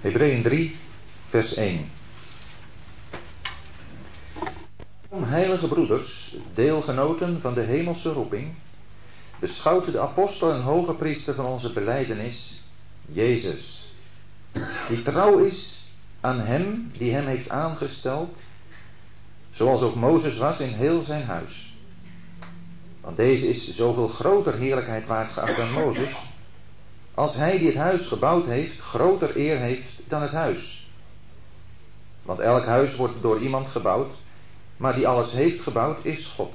[0.00, 0.76] Hebreeën 3,
[1.28, 1.90] vers 1.
[5.10, 8.54] Heilige broeders, deelgenoten van de hemelse roeping,
[9.38, 12.62] beschouwt de apostel en hoge priester van onze beleidenis,
[13.06, 13.94] Jezus,
[14.88, 15.84] die trouw is
[16.20, 18.36] aan hem die hem heeft aangesteld,
[19.50, 21.74] zoals ook Mozes was in heel zijn huis.
[23.00, 26.16] Want deze is zoveel groter heerlijkheid waard geacht dan Mozes,
[27.20, 30.88] als hij die het huis gebouwd heeft, groter eer heeft dan het huis.
[32.22, 34.12] Want elk huis wordt door iemand gebouwd,
[34.76, 36.52] maar die alles heeft gebouwd is God.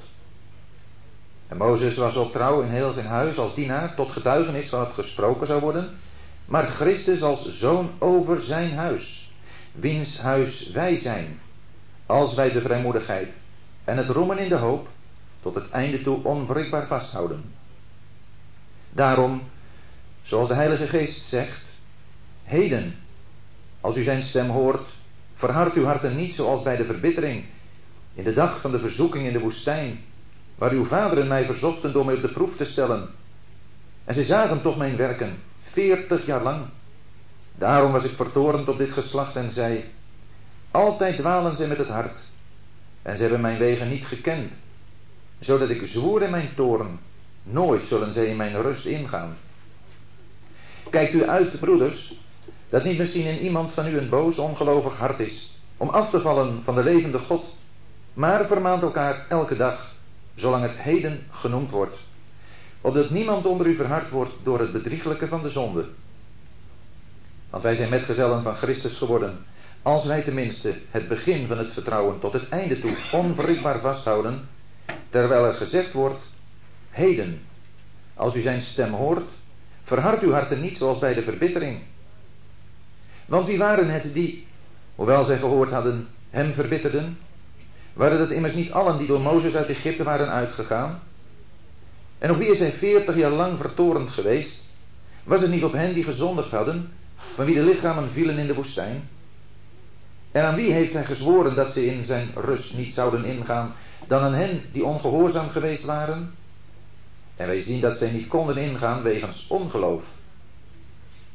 [1.48, 4.92] En Mozes was ook trouw in heel zijn huis als dienaar, tot getuigenis van het
[4.92, 5.98] gesproken zou worden,
[6.44, 9.30] maar Christus als zoon over zijn huis,
[9.72, 11.40] wiens huis wij zijn,
[12.06, 13.34] als wij de vrijmoedigheid
[13.84, 14.88] en het roemen in de hoop
[15.42, 17.54] tot het einde toe onwrikbaar vasthouden.
[18.90, 19.42] Daarom,
[20.26, 21.64] zoals de Heilige Geest zegt,
[22.44, 22.94] heden,
[23.80, 24.88] als u zijn stem hoort,
[25.34, 27.44] verhard uw harten niet zoals bij de verbittering,
[28.14, 30.00] in de dag van de verzoeking in de woestijn,
[30.54, 33.08] waar uw vaderen mij verzochten door mij op de proef te stellen.
[34.04, 36.64] En zij zagen toch mijn werken, veertig jaar lang.
[37.54, 39.84] Daarom was ik vertorend op dit geslacht en zei,
[40.70, 42.20] altijd dwalen zij met het hart,
[43.02, 44.52] en ze hebben mijn wegen niet gekend,
[45.38, 46.98] zodat ik zwoer in mijn toren,
[47.42, 49.36] nooit zullen zij in mijn rust ingaan.
[50.90, 52.14] Kijkt u uit, broeders,
[52.68, 56.20] dat niet misschien in iemand van u een boos, ongelovig hart is, om af te
[56.20, 57.56] vallen van de levende God,
[58.14, 59.92] maar vermaant elkaar elke dag,
[60.34, 61.96] zolang het heden genoemd wordt,
[62.80, 65.84] opdat niemand onder u verhard wordt door het bedrieglijke van de zonde.
[67.50, 69.38] Want wij zijn metgezellen van Christus geworden,
[69.82, 74.48] als wij tenminste het begin van het vertrouwen tot het einde toe onwrikbaar vasthouden,
[75.10, 76.22] terwijl er gezegd wordt,
[76.90, 77.40] heden,
[78.14, 79.30] als u zijn stem hoort,
[79.86, 81.78] verhard uw harten niet zoals bij de verbittering.
[83.26, 84.46] Want wie waren het die,
[84.94, 87.18] hoewel zij gehoord hadden, hem verbitterden?
[87.92, 91.00] Waren het immers niet allen die door Mozes uit Egypte waren uitgegaan?
[92.18, 94.64] En op wie is hij veertig jaar lang vertorend geweest?
[95.24, 96.92] Was het niet op hen die gezondigd hadden,
[97.34, 99.08] van wie de lichamen vielen in de woestijn?
[100.32, 103.74] En aan wie heeft hij gezworen dat ze in zijn rust niet zouden ingaan,
[104.06, 106.34] dan aan hen die ongehoorzaam geweest waren?
[107.36, 110.02] En wij zien dat zij niet konden ingaan wegens ongeloof.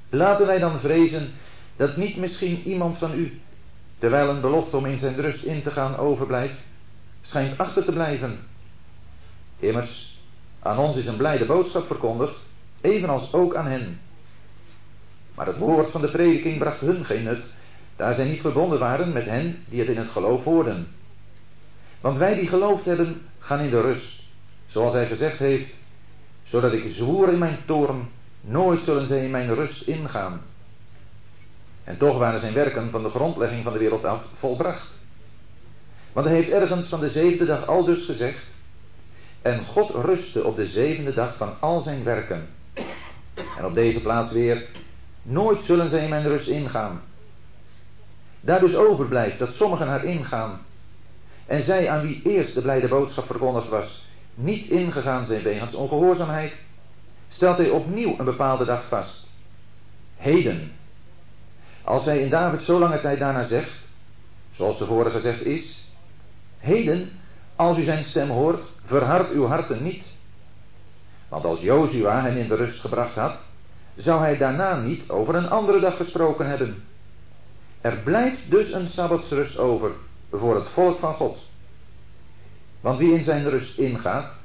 [0.10, 1.32] Laten wij dan vrezen
[1.76, 3.40] dat niet misschien iemand van u,
[3.98, 6.58] terwijl een belofte om in zijn rust in te gaan overblijft,
[7.22, 8.40] schijnt achter te blijven.
[9.60, 10.20] Immers,
[10.60, 12.36] aan ons is een blijde boodschap verkondigd,
[12.82, 14.00] evenals ook aan hen.
[15.36, 17.46] Maar het woord van de prediking bracht hun geen nut,
[17.96, 20.88] daar zij niet verbonden waren met hen die het in het geloof hoorden.
[22.02, 24.24] Want wij die geloofd hebben, gaan in de rust,
[24.68, 25.80] zoals hij gezegd heeft,
[26.52, 28.10] zodat ik zwoer in mijn toorn,
[28.42, 30.42] nooit zullen zij in mijn rust ingaan.
[31.84, 35.00] En toch waren zijn werken van de grondlegging van de wereld af volbracht.
[36.14, 38.44] Want hij heeft ergens van de zevende dag al dus gezegd,
[39.42, 42.48] en God rustte op de zevende dag van al zijn werken.
[43.58, 44.68] En op deze plaats weer,
[45.22, 47.02] nooit zullen zij in mijn rust ingaan.
[48.42, 50.62] Daar dus overblijft dat sommigen haar ingaan.
[51.46, 56.60] En zij aan wie eerst de blijde boodschap verkondigd was, niet ingegaan zijn wegens ongehoorzaamheid,
[57.28, 59.30] stelt hij opnieuw een bepaalde dag vast.
[60.18, 60.72] Heden.
[61.84, 63.72] Als hij in David zo lange tijd daarna zegt,
[64.52, 65.88] zoals de vorige gezegd is,
[66.58, 67.10] heden,
[67.56, 70.06] als u zijn stem hoort, verhard uw harten niet.
[71.30, 73.42] Want als Jozua hen in de rust gebracht had,
[73.96, 76.84] zou hij daarna niet over een andere dag gesproken hebben.
[77.82, 79.92] Er blijft dus een sabbatsrust over
[80.32, 81.38] voor het volk van God.
[82.82, 84.36] Want wie in zijn rust ingaat,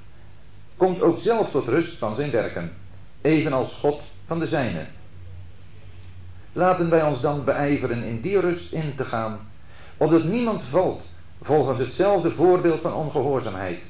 [0.77, 2.73] komt ook zelf tot rust van zijn werken,
[3.21, 4.87] evenals God van de zijne.
[6.53, 9.39] Laten wij ons dan beijveren in die rust in te gaan,
[9.97, 11.07] opdat niemand valt
[11.43, 13.83] volgens hetzelfde voorbeeld van ongehoorzaamheid.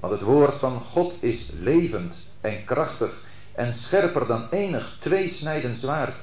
[0.00, 6.18] Want het woord van God is levend en krachtig en scherper dan enig tweesnijdend zwaard.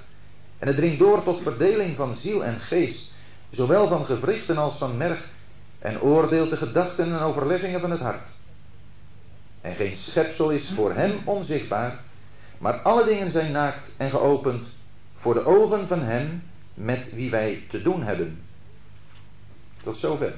[0.60, 3.12] En het dringt door tot verdeling van ziel en geest,
[3.50, 5.30] zowel van gewrichten als van merg,
[5.80, 8.28] en oordeelt de gedachten en overleggingen van het hart.
[9.62, 12.00] En geen schepsel is voor hem onzichtbaar,
[12.58, 14.68] maar alle dingen zijn naakt en geopend
[15.18, 16.44] voor de ogen van hem
[16.74, 18.42] met wie wij te doen hebben.
[19.84, 20.34] Tot zover.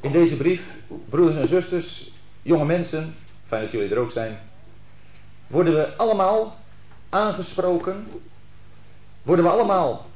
[0.00, 0.62] In deze brief,
[1.08, 2.12] broeders en zusters,
[2.42, 3.14] jonge mensen,
[3.46, 4.38] fijn dat jullie er ook zijn,
[5.46, 6.60] worden we allemaal
[7.12, 8.06] aangesproken,
[9.22, 10.06] worden we allemaal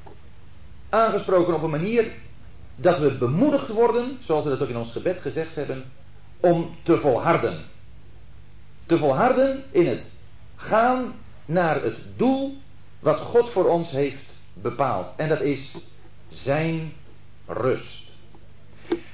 [0.88, 2.12] aangesproken op een manier
[2.76, 5.84] dat we bemoedigd worden, zoals we dat ook in ons gebed gezegd hebben,
[6.40, 7.64] om te volharden.
[8.87, 10.08] Te volharden in het
[10.56, 11.14] gaan
[11.44, 12.56] naar het doel
[12.99, 15.12] wat God voor ons heeft bepaald.
[15.16, 15.76] En dat is
[16.28, 16.92] zijn
[17.46, 18.02] rust.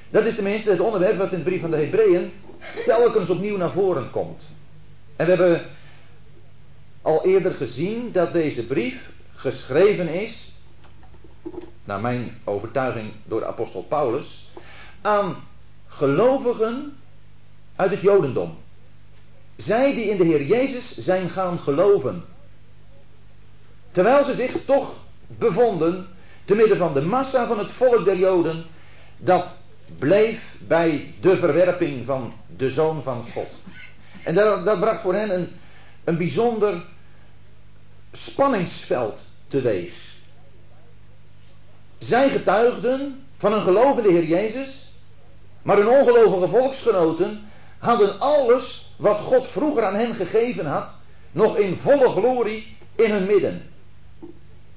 [0.09, 2.31] Dat is tenminste het onderwerp wat in de brief van de Hebreeën
[2.85, 4.49] telkens opnieuw naar voren komt.
[5.15, 5.65] En we hebben
[7.03, 10.53] al eerder gezien dat deze brief geschreven is,
[11.83, 14.49] naar mijn overtuiging door de apostel Paulus,
[15.01, 15.35] aan
[15.87, 16.97] gelovigen
[17.75, 18.57] uit het Jodendom.
[19.55, 22.23] Zij die in de Heer Jezus zijn gaan geloven.
[23.91, 24.93] Terwijl ze zich toch
[25.27, 26.07] bevonden
[26.45, 28.65] te midden van de massa van het volk der Joden
[29.17, 29.57] dat
[29.99, 33.59] bleef bij de verwerping van de Zoon van God.
[34.23, 35.49] En dat, dat bracht voor hen een,
[36.03, 36.83] een bijzonder
[38.17, 40.11] spanningsveld teweeg.
[41.97, 44.87] Zij getuigden van een gelovende Heer Jezus,
[45.61, 47.41] maar hun ongelovige volksgenoten
[47.77, 50.93] hadden alles wat God vroeger aan hen gegeven had,
[51.31, 53.69] nog in volle glorie in hun midden.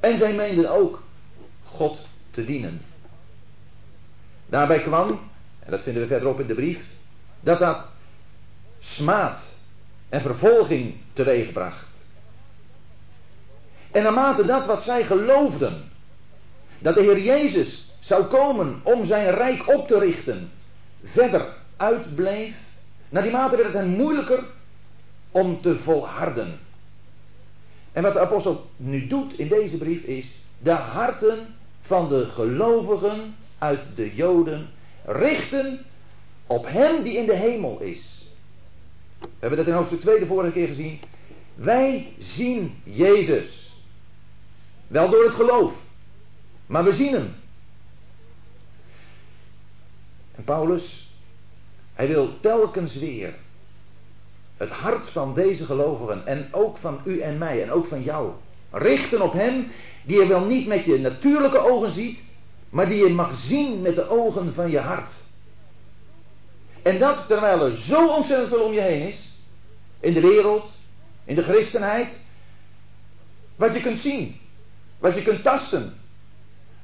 [0.00, 1.02] En zij meenden ook
[1.62, 2.82] God te dienen.
[4.46, 5.20] Daarbij kwam,
[5.58, 6.84] en dat vinden we verderop in de brief,
[7.40, 7.86] dat dat
[8.78, 9.54] smaad
[10.08, 11.95] en vervolging teweegbracht.
[13.96, 15.90] En naarmate dat wat zij geloofden,
[16.78, 20.50] dat de Heer Jezus zou komen om zijn rijk op te richten,
[21.02, 22.54] verder uitbleef,
[23.08, 24.44] naar die mate werd het hen moeilijker
[25.30, 26.58] om te volharden.
[27.92, 33.36] En wat de apostel nu doet in deze brief is de harten van de gelovigen
[33.58, 34.68] uit de Joden
[35.04, 35.84] richten
[36.46, 38.26] op Hem die in de hemel is.
[39.20, 41.00] We hebben dat in hoofdstuk 2 de vorige keer gezien.
[41.54, 43.65] Wij zien Jezus.
[44.86, 45.72] Wel door het geloof.
[46.66, 47.34] Maar we zien Hem.
[50.34, 51.08] En Paulus,
[51.94, 53.34] hij wil telkens weer
[54.56, 58.32] het hart van deze gelovigen en ook van u en mij en ook van jou
[58.70, 59.66] richten op Hem
[60.04, 62.22] die je wel niet met je natuurlijke ogen ziet,
[62.70, 65.14] maar die je mag zien met de ogen van je hart.
[66.82, 69.32] En dat terwijl er zo ontzettend veel om je heen is,
[70.00, 70.72] in de wereld,
[71.24, 72.18] in de christenheid,
[73.56, 74.36] wat je kunt zien,
[74.98, 75.94] wat je kunt tasten,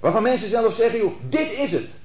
[0.00, 2.00] waarvan mensen zelf zeggen, joh, dit is het.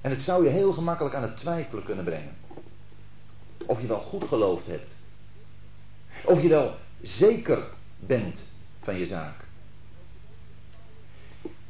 [0.00, 2.36] En het zou je heel gemakkelijk aan het twijfelen kunnen brengen.
[3.66, 4.96] Of je wel goed geloofd hebt.
[6.24, 7.62] Of je wel zeker
[7.98, 8.48] bent
[8.82, 9.34] van je zaak.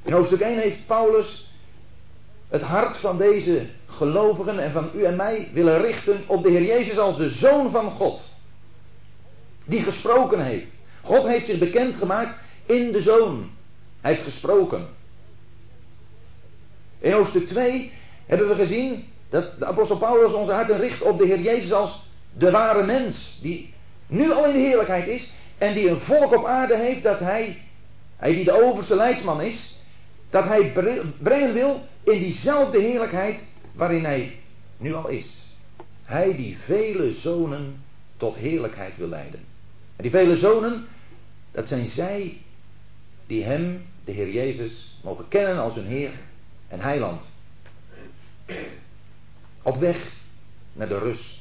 [0.03, 1.53] In hoofdstuk 1 heeft Paulus
[2.49, 6.65] het hart van deze gelovigen en van u en mij willen richten op de Heer
[6.65, 8.29] Jezus als de Zoon van God.
[9.65, 10.67] Die gesproken heeft.
[11.03, 12.38] God heeft zich bekendgemaakt
[12.69, 13.50] in de Zoon.
[14.00, 14.87] Hij heeft gesproken.
[16.99, 17.93] In hoofdstuk 2
[18.26, 22.03] hebben we gezien dat de apostel Paulus onze harten richt op de Heer Jezus als
[22.32, 23.38] de ware mens.
[23.43, 23.75] Die
[24.06, 27.62] nu al in de heerlijkheid is en die een volk op aarde heeft dat hij,
[28.17, 29.79] hij die de overste leidsman is,
[30.31, 30.73] dat hij
[31.19, 34.37] brengen wil in diezelfde heerlijkheid waarin hij
[34.76, 35.47] nu al is.
[36.05, 37.82] Hij die vele zonen
[38.17, 39.41] tot heerlijkheid wil leiden.
[39.97, 40.87] En die vele zonen,
[41.50, 42.38] dat zijn zij
[43.28, 46.10] die hem, de Heer Jezus, mogen kennen als hun Heer
[46.69, 47.30] en Heiland.
[49.62, 50.12] Op weg
[50.72, 51.36] naar de rust.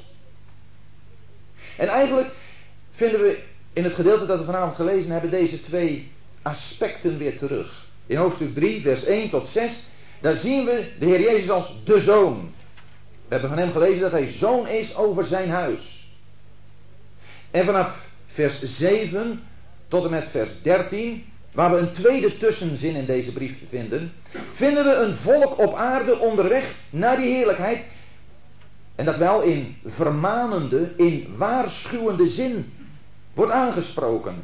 [1.77, 2.33] En eigenlijk
[2.91, 7.85] vinden we in het gedeelte dat we vanavond gelezen hebben deze twee aspecten weer terug.
[8.05, 9.83] In hoofdstuk 3, vers 1 tot 6,
[10.21, 12.53] daar zien we de Heer Jezus als de zoon.
[13.27, 16.07] We hebben van hem gelezen dat hij zoon is over zijn huis.
[17.51, 19.43] En vanaf vers 7
[19.88, 21.25] tot en met vers 13,
[21.57, 24.13] waar we een tweede tussenzin in deze brief vinden,
[24.49, 27.85] vinden we een volk op aarde onderweg naar die heerlijkheid.
[28.95, 32.73] En dat wel in vermanende, in waarschuwende zin
[33.33, 34.43] wordt aangesproken.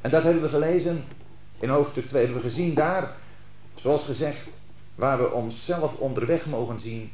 [0.00, 1.04] En dat hebben we gelezen
[1.58, 3.16] in hoofdstuk 2 hebben we gezien daar,
[3.74, 4.48] zoals gezegd,
[4.94, 7.10] waar we onszelf onderweg mogen zien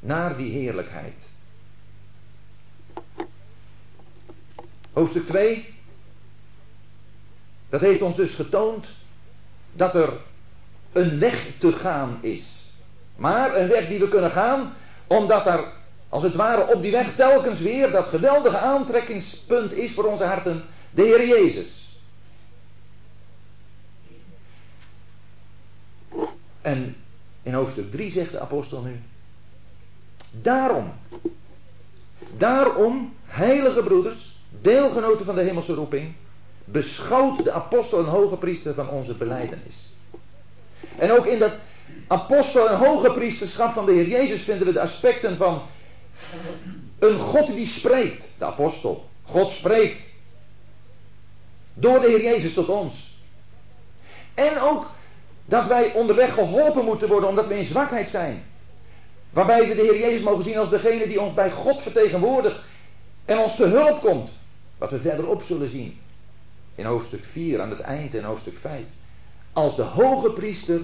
[0.00, 1.28] naar die heerlijkheid.
[4.92, 5.78] Hoofdstuk 2,
[7.70, 8.94] dat heeft ons dus getoond
[9.72, 10.12] dat er
[10.92, 12.72] een weg te gaan is.
[13.16, 14.72] Maar een weg die we kunnen gaan,
[15.06, 15.64] omdat er
[16.08, 20.64] als het ware op die weg telkens weer dat geweldige aantrekkingspunt is voor onze harten,
[20.90, 21.98] de Heer Jezus.
[26.60, 26.96] En
[27.42, 29.00] in hoofdstuk 3 zegt de apostel nu.
[30.30, 30.92] Daarom.
[32.36, 36.14] Daarom, heilige broeders, deelgenoten van de hemelse roeping,
[36.72, 39.94] beschouwt de apostel een hoge priester van onze beleidenis.
[40.98, 41.52] En ook in dat
[42.06, 45.62] apostel en hoge priesterschap van de Heer Jezus vinden we de aspecten van
[46.98, 49.08] een God die spreekt, de apostel.
[49.22, 50.06] God spreekt
[51.74, 53.18] door de Heer Jezus tot ons.
[54.34, 54.90] En ook
[55.44, 58.44] dat wij onderweg geholpen moeten worden omdat we in zwakheid zijn.
[59.30, 62.58] Waarbij we de Heer Jezus mogen zien als degene die ons bij God vertegenwoordigt
[63.24, 64.32] en ons te hulp komt.
[64.78, 65.98] Wat we verderop zullen zien.
[66.74, 68.86] In hoofdstuk 4 aan het eind en hoofdstuk 5.
[69.52, 70.80] Als de hoge priester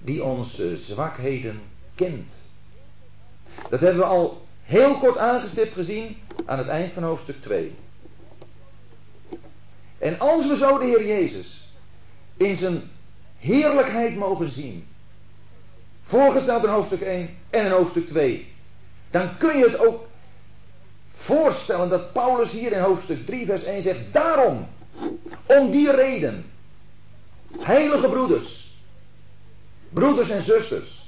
[0.00, 1.60] die onze zwakheden
[1.94, 2.34] kent.
[3.68, 7.74] Dat hebben we al heel kort aangestipt gezien aan het eind van hoofdstuk 2.
[9.98, 11.68] En als we zo de Heer Jezus
[12.36, 12.82] in zijn
[13.38, 14.86] heerlijkheid mogen zien,
[16.02, 18.46] voorgesteld in hoofdstuk 1 en in hoofdstuk 2,
[19.10, 20.06] dan kun je het ook
[21.10, 24.66] voorstellen dat Paulus hier in hoofdstuk 3 vers 1 zegt, daarom,
[25.46, 26.50] om die reden,
[27.58, 28.70] heilige broeders,
[29.88, 31.04] broeders en zusters,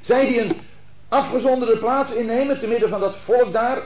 [0.00, 0.56] zij die een
[1.08, 3.82] afgezonderde plaats innemen te midden van dat volk daar,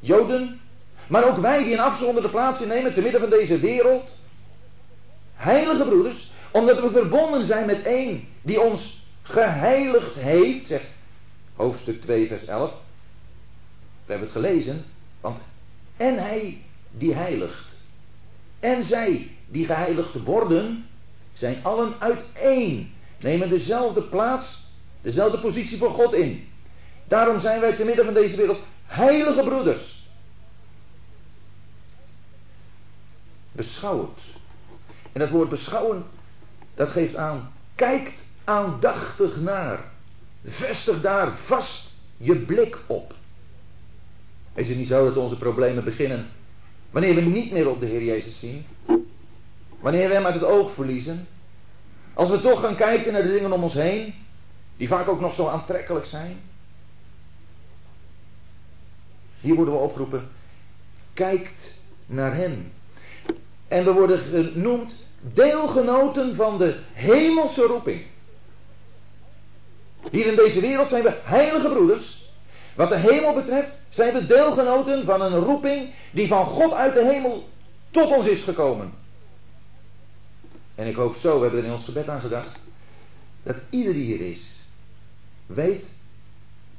[0.00, 0.60] Joden,
[1.08, 4.16] maar ook wij die een afgezonderde plaats innemen te midden van deze wereld,
[5.34, 10.84] heilige broeders, omdat we verbonden zijn met één die ons geheiligd heeft, zegt
[11.56, 12.70] hoofdstuk 2 vers 11.
[14.04, 14.84] We hebben het gelezen,
[15.20, 15.38] want
[15.96, 17.75] en hij die heiligt
[18.60, 20.86] en zij die geheiligd worden,
[21.32, 24.64] zijn allen uit één, nemen dezelfde plaats,
[25.00, 26.48] dezelfde positie voor God in.
[27.08, 30.08] Daarom zijn wij te midden van deze wereld heilige broeders.
[33.52, 34.20] Beschouwend.
[35.12, 36.04] En dat woord beschouwen,
[36.74, 39.84] dat geeft aan, kijkt aandachtig naar.
[40.44, 43.14] Vestig daar vast je blik op.
[44.54, 46.26] Is het niet zo dat onze problemen beginnen
[46.90, 48.66] wanneer we niet meer op de Heer Jezus zien?
[49.80, 51.28] Wanneer we Hem uit het oog verliezen?
[52.14, 54.14] Als we toch gaan kijken naar de dingen om ons heen,
[54.76, 56.40] die vaak ook nog zo aantrekkelijk zijn?
[59.40, 60.28] Hier worden we opgeroepen,
[61.14, 61.74] kijkt
[62.06, 62.72] naar Hem.
[63.68, 68.04] En we worden genoemd deelgenoten van de hemelse roeping.
[70.10, 72.15] Hier in deze wereld zijn we heilige broeders.
[72.76, 77.04] Wat de hemel betreft zijn we deelgenoten van een roeping die van God uit de
[77.04, 77.48] hemel
[77.90, 78.92] tot ons is gekomen.
[80.74, 82.52] En ik hoop zo, we hebben er in ons gebed aan gedacht,
[83.42, 84.60] dat ieder die hier is,
[85.46, 85.90] weet,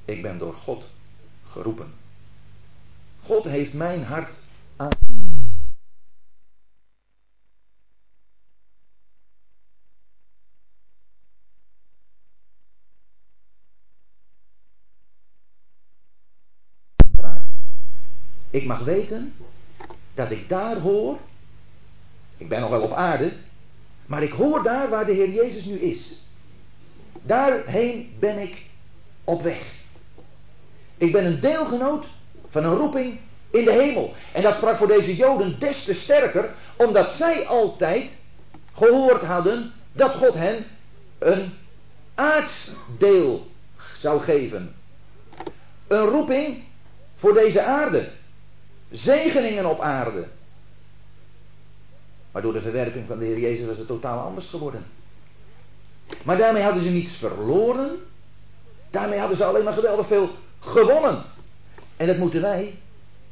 [0.06, 0.88] ik ben door God
[1.44, 1.94] geroepen.
[3.20, 4.40] God heeft mijn hart
[4.76, 4.90] aan.
[18.58, 19.34] Ik mag weten
[20.14, 21.18] dat ik daar hoor.
[22.38, 23.34] Ik ben nog wel op aarde.
[24.06, 26.22] Maar ik hoor daar waar de Heer Jezus nu is.
[27.22, 28.66] Daarheen ben ik
[29.24, 29.76] op weg.
[30.98, 32.10] Ik ben een deelgenoot
[32.48, 34.14] van een roeping in de hemel.
[34.34, 38.18] En dat sprak voor deze Joden des te sterker, omdat zij altijd
[38.74, 40.66] gehoord hadden dat God hen
[41.18, 41.54] een
[42.16, 43.48] aardsdeel
[43.94, 44.76] zou geven.
[45.88, 46.64] Een roeping
[47.16, 48.16] voor deze aarde.
[48.90, 50.28] Zegeningen op aarde.
[52.32, 54.86] Maar door de verwerping van de Heer Jezus was het totaal anders geworden.
[56.24, 58.00] Maar daarmee hadden ze niets verloren.
[58.90, 60.30] Daarmee hadden ze alleen maar geweldig veel
[60.60, 61.24] gewonnen.
[61.98, 62.80] En dat moeten wij,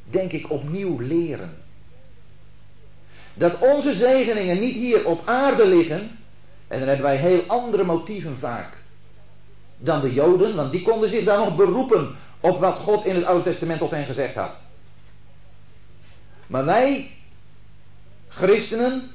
[0.04, 1.58] denk ik, opnieuw leren.
[3.34, 6.18] Dat onze zegeningen niet hier op aarde liggen.
[6.68, 8.78] En dan hebben wij heel andere motieven vaak.
[9.78, 13.26] Dan de Joden, want die konden zich daar nog beroepen op wat God in het
[13.26, 14.60] Oude Testament tot hen gezegd had.
[16.48, 17.12] Maar wij,
[18.28, 19.12] christenen,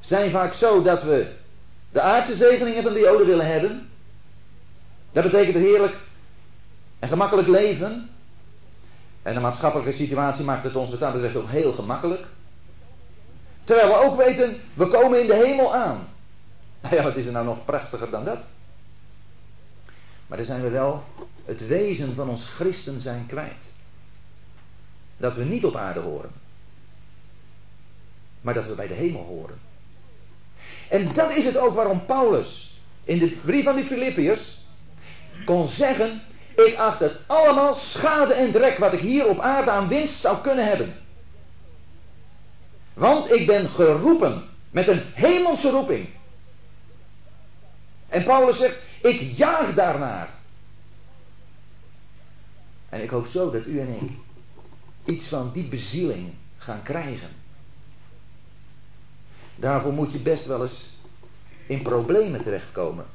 [0.00, 1.32] zijn vaak zo dat we
[1.92, 3.88] de aardse zegeningen van de Joden willen hebben.
[5.12, 5.96] Dat betekent een heerlijk
[6.98, 8.10] en gemakkelijk leven.
[9.22, 12.26] En de maatschappelijke situatie maakt het ons wat betreft ook heel gemakkelijk.
[13.64, 16.08] Terwijl we ook weten, we komen in de hemel aan.
[16.82, 18.46] Nou ja, wat is er nou nog prachtiger dan dat?
[20.26, 21.04] Maar dan zijn we wel
[21.44, 23.72] het wezen van ons christen zijn kwijt.
[25.20, 26.30] Dat we niet op aarde horen.
[28.40, 29.60] Maar dat we bij de hemel horen.
[30.88, 34.58] En dat is het ook waarom Paulus in de brief van die Filippiërs
[35.44, 36.22] kon zeggen:
[36.54, 40.40] Ik acht het allemaal schade en drek wat ik hier op aarde aan winst zou
[40.40, 40.94] kunnen hebben.
[42.94, 46.08] Want ik ben geroepen met een hemelse roeping.
[48.08, 50.28] En Paulus zegt: Ik jaag daarnaar.
[52.88, 54.10] En ik hoop zo dat u en ik
[55.04, 57.30] iets van die bezieling gaan krijgen.
[59.56, 60.90] Daarvoor moet je best wel eens
[61.66, 63.06] in problemen terechtkomen.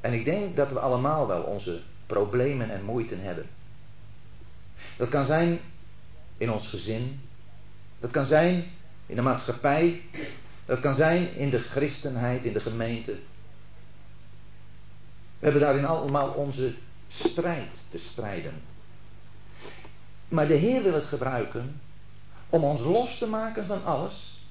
[0.00, 3.46] En ik denk dat we allemaal wel onze problemen en moeite hebben.
[4.96, 5.60] Dat kan zijn
[6.36, 7.20] in ons gezin.
[8.00, 8.64] Dat kan zijn
[9.06, 10.02] in de maatschappij.
[10.64, 13.12] Dat kan zijn in de christenheid, in de gemeente.
[15.38, 16.74] We hebben daarin allemaal onze
[17.08, 18.73] strijd te strijden.
[20.34, 21.80] Maar de Heer wil het gebruiken
[22.50, 24.46] om ons los te maken van alles,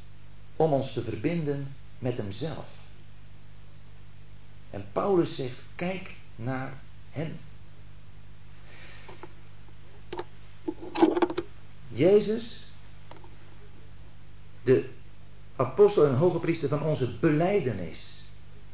[0.56, 2.68] om ons te verbinden met Hemzelf.
[4.70, 6.74] En Paulus zegt: kijk naar
[7.10, 7.38] Hem.
[11.88, 12.66] Jezus,
[14.64, 14.90] de
[15.56, 18.24] apostel en hoge priester van onze beleidenis.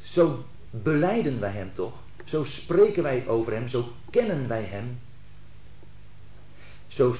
[0.02, 1.94] Zo beleiden wij Hem toch?
[2.24, 4.98] Zo spreken wij over Hem, zo kennen wij Hem.
[6.90, 7.14] Zo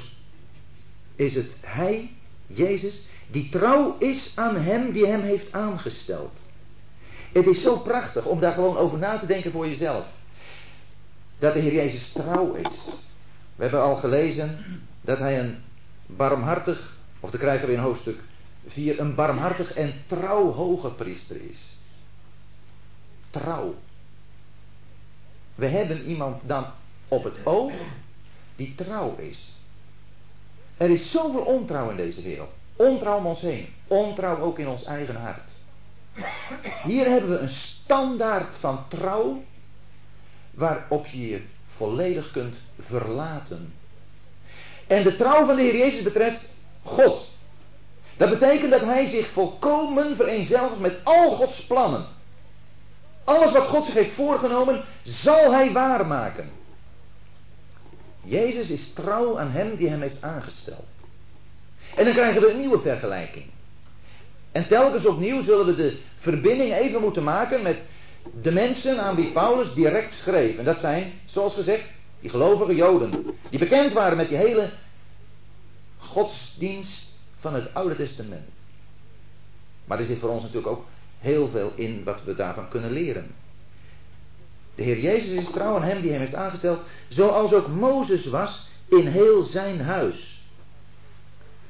[1.15, 2.11] is het Hij,
[2.47, 6.43] Jezus, die trouw is aan Hem die Hem heeft aangesteld.
[7.33, 10.07] Het is zo prachtig om daar gewoon over na te denken voor jezelf.
[11.39, 12.89] Dat de Heer Jezus trouw is.
[13.57, 14.65] We hebben al gelezen
[15.01, 15.63] dat Hij een
[16.07, 18.19] barmhartig, of dan krijgen we in hoofdstuk
[18.67, 21.77] 4, een barmhartig en trouw hoge priester is.
[23.31, 23.75] Trouw.
[25.55, 26.67] We hebben iemand dan
[27.09, 27.73] op het oog
[28.57, 29.60] die trouw is.
[30.81, 32.51] Er is zoveel ontrouw in deze wereld.
[32.77, 33.69] Ontrouw om ons heen.
[33.87, 35.53] Ontrouw ook in ons eigen hart.
[36.83, 39.43] Hier hebben we een standaard van trouw
[40.51, 43.75] waarop je je volledig kunt verlaten.
[44.87, 46.49] En de trouw van de Heer Jezus betreft
[46.83, 47.29] God.
[48.17, 52.07] Dat betekent dat hij zich volkomen vereenzelvigt met al Gods plannen.
[53.25, 56.60] Alles wat God zich heeft voorgenomen, zal hij waarmaken.
[58.23, 60.87] Jezus is trouw aan hem die hem heeft aangesteld.
[61.95, 63.45] En dan krijgen we een nieuwe vergelijking.
[64.53, 67.83] En telkens opnieuw zullen we de verbinding even moeten maken met
[68.41, 70.59] de mensen aan wie Paulus direct schreef.
[70.59, 71.85] En dat zijn, zoals gezegd,
[72.21, 73.27] die gelovige Joden.
[73.51, 74.71] Die bekend waren met die hele
[75.99, 77.05] godsdienst
[77.37, 78.49] van het Oude Testament.
[79.85, 80.87] Maar er zit voor ons natuurlijk ook
[81.19, 83.35] heel veel in wat we daarvan kunnen leren.
[84.81, 88.69] De Heer Jezus is trouw aan hem die hem heeft aangesteld, zoals ook Mozes was
[88.89, 90.45] in heel zijn huis.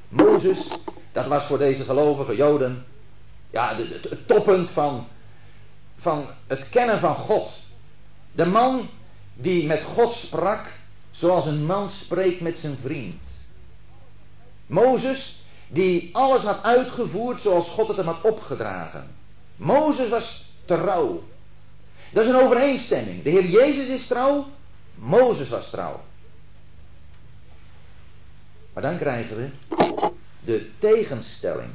[0.09, 0.67] Mozes,
[1.11, 2.85] dat was voor deze gelovige Joden
[3.49, 5.07] ja, het toppunt van,
[5.95, 7.61] van het kennen van God.
[8.31, 8.89] De man
[9.33, 10.71] die met God sprak
[11.09, 13.43] zoals een man spreekt met zijn vriend.
[14.65, 19.15] Mozes die alles had uitgevoerd zoals God het hem had opgedragen.
[19.55, 21.23] Mozes was trouw.
[22.11, 23.23] Dat is een overeenstemming.
[23.23, 24.47] De Heer Jezus is trouw,
[24.95, 25.99] Mozes was trouw.
[28.73, 29.49] Maar dan krijgen we
[30.43, 31.69] de tegenstelling.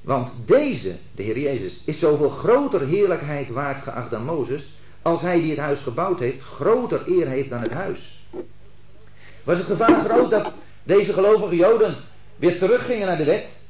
[0.00, 4.70] Want deze, de Heer Jezus, is zoveel groter heerlijkheid waard geacht dan Mozes,
[5.02, 8.24] als hij die het huis gebouwd heeft, groter eer heeft dan het huis.
[9.44, 11.96] Was het gevaar groot dat deze gelovige Joden
[12.36, 13.60] weer teruggingen naar de wet,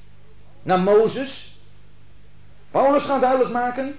[0.63, 1.61] naar Mozes?
[2.71, 3.97] Paulus gaat duidelijk maken,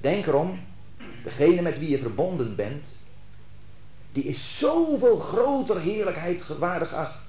[0.00, 0.60] denk erom,
[1.22, 2.96] degene met wie je verbonden bent,
[4.12, 7.20] die is zoveel groter heerlijkheid waardig geacht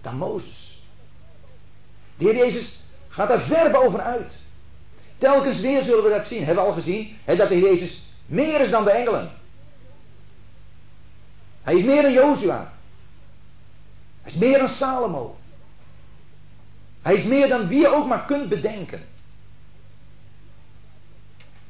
[0.00, 0.82] dan Mozes.
[2.16, 4.38] De Heer Jezus gaat daar ver bovenuit.
[5.18, 6.44] Telkens weer zullen we dat zien.
[6.44, 9.32] Hebben we al gezien hè, dat de Heer Jezus meer is dan de engelen.
[11.62, 12.72] Hij is meer dan Jozua.
[14.22, 15.36] Hij is meer dan Salomo.
[17.02, 19.06] Hij is meer dan wie je ook maar kunt bedenken.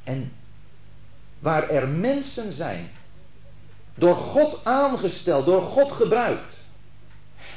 [0.09, 0.33] En
[1.39, 2.91] waar er mensen zijn,
[3.95, 6.59] door God aangesteld, door God gebruikt,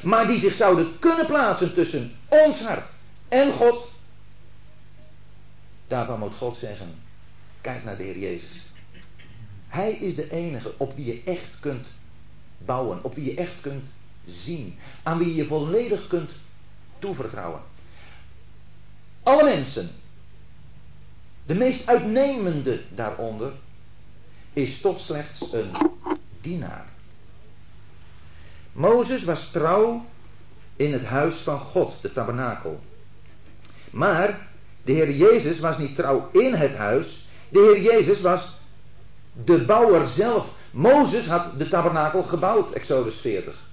[0.03, 2.91] maar die zich zouden kunnen plaatsen tussen ons hart
[3.27, 3.89] en God,
[5.87, 6.95] daarvan moet God zeggen,
[7.61, 8.67] kijk naar de Heer Jezus.
[9.67, 11.87] Hij is de enige op wie je echt kunt
[12.57, 13.85] bouwen, op wie je echt kunt
[14.25, 16.35] zien, aan wie je volledig kunt
[16.99, 17.61] toevertrouwen.
[19.23, 19.89] Alle mensen,
[21.51, 23.51] de meest uitnemende daaronder,
[24.53, 25.71] is toch slechts een
[26.41, 26.85] dienaar.
[28.71, 30.05] Mozes was trouw
[30.75, 32.79] in het huis van God, de tabernakel.
[33.89, 34.47] Maar
[34.83, 37.27] de Heer Jezus was niet trouw in het huis.
[37.49, 38.57] De Heer Jezus was
[39.33, 40.53] de bouwer zelf.
[40.71, 43.67] Mozes had de tabernakel gebouwd, Exodus 40.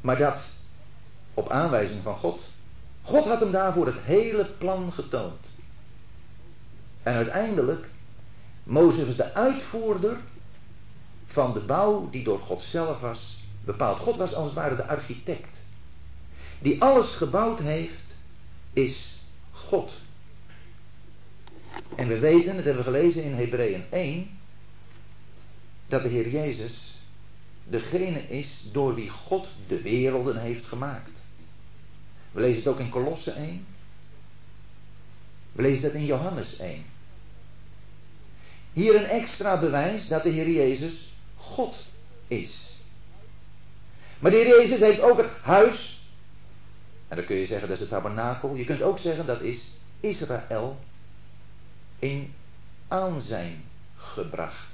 [0.00, 0.52] Maar dat
[1.34, 2.48] op aanwijzing van God.
[3.08, 5.46] God had hem daarvoor het hele plan getoond.
[7.02, 7.88] En uiteindelijk,
[8.62, 10.16] Mozes was de uitvoerder
[11.26, 13.98] van de bouw die door God zelf was bepaald.
[13.98, 15.64] God was als het ware de architect.
[16.58, 18.14] Die alles gebouwd heeft,
[18.72, 19.14] is
[19.50, 19.92] God.
[21.96, 24.38] En we weten, dat hebben we gelezen in Hebreeën 1,
[25.86, 26.96] dat de Heer Jezus
[27.64, 31.17] degene is door wie God de werelden heeft gemaakt.
[32.32, 33.66] We lezen het ook in Kolosse 1.
[35.52, 36.84] We lezen dat in Johannes 1.
[38.72, 41.84] Hier een extra bewijs dat de Heer Jezus God
[42.26, 42.76] is.
[44.18, 46.02] Maar de Heer Jezus heeft ook het huis.
[47.08, 48.54] En dan kun je zeggen dat is het tabernakel.
[48.54, 49.68] Je kunt ook zeggen dat is
[50.00, 50.78] Israël
[51.98, 52.34] in
[52.88, 53.64] aanzijn
[53.96, 54.66] gebracht.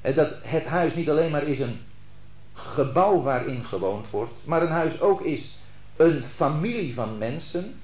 [0.00, 1.80] En dat het huis niet alleen maar is een
[2.54, 5.58] gebouw waarin gewoond wordt, maar een huis ook is
[5.96, 7.80] een familie van mensen.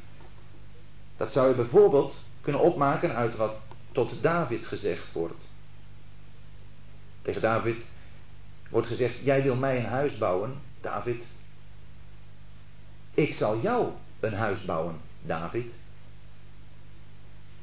[1.16, 3.54] Dat zou je bijvoorbeeld kunnen opmaken uit wat
[3.92, 5.44] tot David gezegd wordt.
[7.22, 7.84] Tegen David
[8.68, 11.24] wordt gezegd: Jij wil mij een huis bouwen, David.
[13.14, 15.72] Ik zal jou een huis bouwen, David.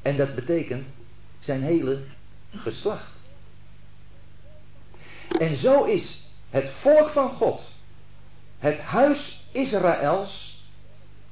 [0.01, 0.87] En dat betekent
[1.39, 2.03] zijn hele
[2.51, 3.23] geslacht.
[5.39, 7.71] En zo is het volk van God,
[8.57, 10.61] het huis Israëls,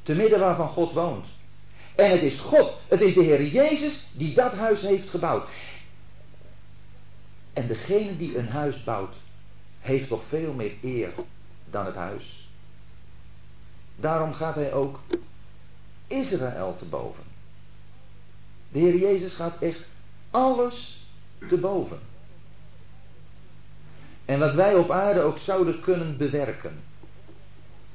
[0.04, 1.28] te midden waarvan God woont.
[1.96, 5.50] En het is God, het is de Heer Jezus die dat huis heeft gebouwd.
[7.54, 9.16] En degene die een huis bouwt,
[9.80, 11.14] heeft toch veel meer eer
[11.70, 12.50] dan het huis.
[13.96, 15.00] Daarom gaat hij ook
[16.08, 17.24] Israël te boven.
[18.72, 19.80] De Heer Jezus gaat echt
[20.32, 21.08] alles
[21.48, 22.00] te boven.
[24.26, 26.84] En wat wij op aarde ook zouden kunnen bewerken.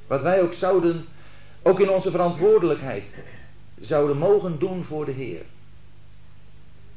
[0.07, 1.05] Wat wij ook zouden,
[1.61, 3.13] ook in onze verantwoordelijkheid,
[3.79, 5.45] zouden mogen doen voor de Heer.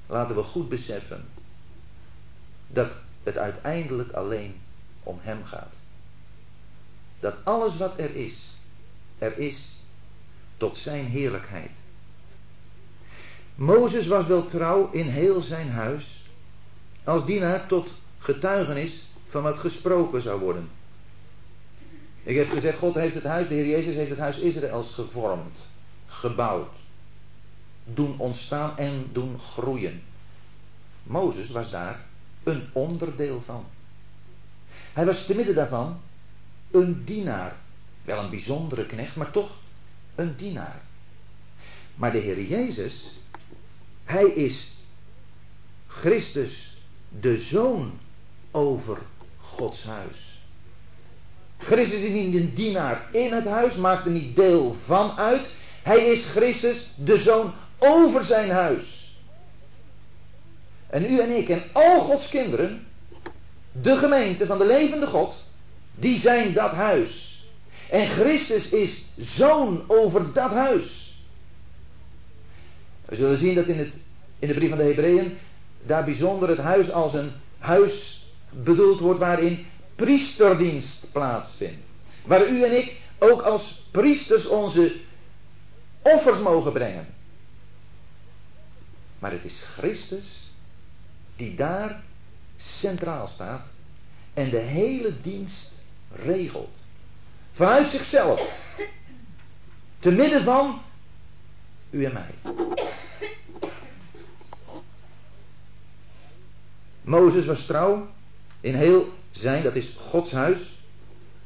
[0.06, 1.24] Laten we goed beseffen
[2.66, 4.60] dat het uiteindelijk alleen
[5.02, 5.74] om Hem gaat.
[7.20, 8.56] Dat alles wat er is,
[9.18, 9.76] er is
[10.56, 11.70] tot Zijn heerlijkheid.
[13.54, 16.22] Mozes was wel trouw in heel zijn huis,
[17.04, 20.68] als dienaar tot getuigenis van wat gesproken zou worden.
[22.22, 25.70] Ik heb gezegd, God heeft het huis, de Heer Jezus heeft het huis Israëls gevormd,
[26.06, 26.76] gebouwd,
[27.84, 30.02] doen ontstaan en doen groeien.
[31.02, 32.04] Mozes was daar
[32.42, 33.64] een onderdeel van.
[34.92, 36.00] Hij was te midden daarvan
[36.70, 37.56] een dienaar.
[38.02, 39.54] Wel een bijzondere knecht, maar toch
[40.14, 40.82] een dienaar.
[41.94, 43.20] Maar de Heer Jezus,
[44.04, 44.76] hij is
[45.86, 46.76] Christus,
[47.20, 47.98] de zoon
[48.50, 48.98] over
[49.44, 50.38] Gods huis.
[51.58, 55.48] Christus is niet een dienaar in het huis, maakt er niet deel van uit.
[55.82, 59.16] Hij is Christus, de zoon over zijn huis.
[60.86, 62.86] En u en ik en al Gods kinderen,
[63.72, 65.44] de gemeente van de levende God,
[65.94, 67.42] die zijn dat huis.
[67.90, 71.14] En Christus is zoon over dat huis.
[73.04, 73.98] We zullen zien dat in, het,
[74.38, 75.38] in de brief van de Hebreeën
[75.82, 78.23] daar bijzonder het huis als een huis
[78.62, 81.92] bedoeld wordt waarin priesterdienst plaatsvindt.
[82.24, 84.96] Waar u en ik ook als priesters onze
[86.02, 87.06] offers mogen brengen.
[89.18, 90.50] Maar het is Christus
[91.36, 92.02] die daar
[92.56, 93.70] centraal staat
[94.34, 95.72] en de hele dienst
[96.12, 96.84] regelt.
[97.50, 98.52] Vanuit zichzelf.
[99.98, 100.82] Te midden van
[101.90, 102.34] u en mij.
[107.02, 108.08] Mozes was trouw
[108.64, 110.58] in heel zijn, dat is Gods huis,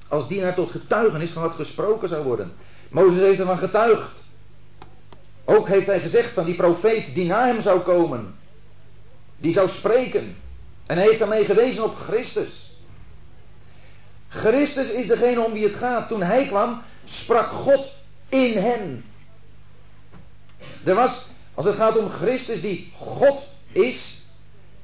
[0.09, 2.53] als dienaar tot getuigenis van wat gesproken zou worden.
[2.89, 4.25] Mozes heeft ervan getuigd.
[5.45, 8.35] Ook heeft hij gezegd van die profeet die na hem zou komen.
[9.37, 10.37] Die zou spreken.
[10.87, 12.77] En hij heeft daarmee gewezen op Christus.
[14.29, 16.09] Christus is degene om wie het gaat.
[16.09, 17.91] Toen hij kwam, sprak God
[18.29, 19.05] in hem.
[20.85, 24.23] Er was, als het gaat om Christus die God is,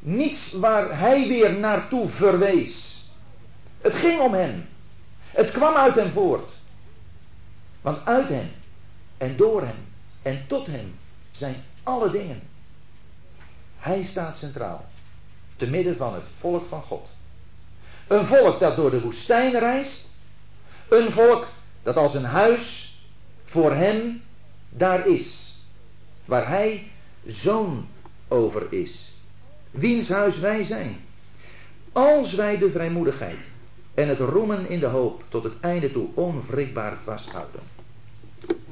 [0.05, 3.05] niets waar hij weer naartoe verwees.
[3.81, 4.67] Het ging om hem.
[5.19, 6.57] Het kwam uit hem voort.
[7.81, 8.51] Want uit hem
[9.17, 9.87] en door hem
[10.23, 10.99] en tot hem
[11.31, 12.43] zijn alle dingen.
[13.79, 14.85] Hij staat centraal.
[15.57, 17.15] Te midden van het volk van God.
[18.09, 20.11] Een volk dat door de woestijn reist.
[20.89, 21.49] Een volk
[21.83, 22.97] dat als een huis
[23.45, 24.23] voor hem
[24.69, 25.57] daar is.
[26.25, 26.91] Waar hij
[27.27, 27.89] zoon
[28.29, 29.14] over is
[29.75, 31.01] wiens huis wij zijn.
[31.93, 33.51] Als wij de vrijmoedigheid
[33.95, 37.61] en het roemen in de hoop tot het einde toe onwrikbaar vasthouden.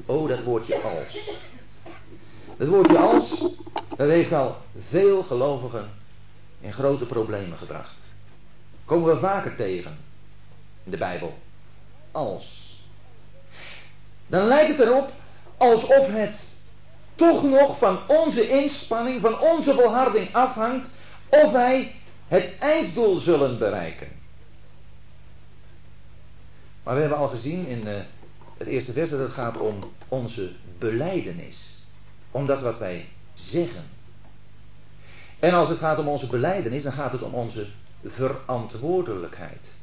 [0.05, 1.39] O, dat woordje als.
[2.57, 3.45] Dat woordje als,
[3.97, 5.89] dat heeft al veel gelovigen
[6.59, 8.07] in grote problemen gebracht.
[8.85, 9.97] Komen we vaker tegen
[10.83, 11.37] in de Bijbel.
[12.11, 12.77] Als.
[14.27, 15.11] Dan lijkt het erop
[15.57, 16.47] alsof het
[17.15, 20.89] toch nog van onze inspanning, van onze volharding afhangt
[21.29, 21.95] of wij
[22.27, 24.07] het einddoel zullen bereiken.
[26.83, 27.93] Maar we hebben al gezien in eh,
[28.57, 31.77] het eerste vers dat het gaat om onze beleidenis.
[32.31, 33.83] Om dat wat wij zeggen.
[35.39, 37.67] En als het gaat om onze beleidenis, dan gaat het om onze
[38.03, 39.73] verantwoordelijkheid.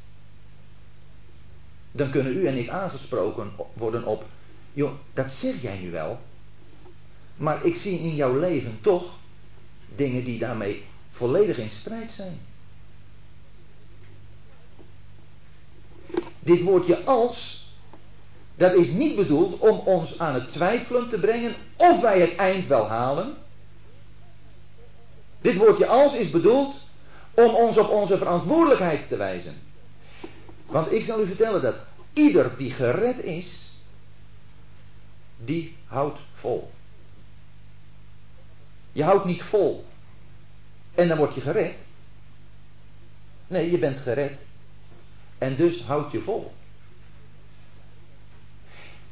[1.92, 4.24] Dan kunnen u en ik aangesproken worden op,
[4.72, 6.20] joh, dat zeg jij nu wel,
[7.40, 9.16] maar ik zie in jouw leven toch
[9.96, 12.40] dingen die daarmee volledig in strijd zijn.
[16.38, 17.66] Dit woordje als,
[18.54, 22.66] dat is niet bedoeld om ons aan het twijfelen te brengen of wij het eind
[22.66, 23.36] wel halen.
[25.40, 26.80] Dit woordje als is bedoeld
[27.34, 29.60] om ons op onze verantwoordelijkheid te wijzen.
[30.66, 31.76] Want ik zal u vertellen dat
[32.12, 33.72] ieder die gered is,
[35.36, 36.70] die houdt vol.
[38.92, 39.84] Je houdt niet vol
[40.94, 41.84] en dan word je gered.
[43.46, 44.46] Nee, je bent gered
[45.38, 46.52] en dus houd je vol.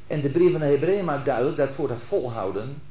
[0.06, 2.82] En de brief van de Hebreeën maakt duidelijk dat voor dat volhouden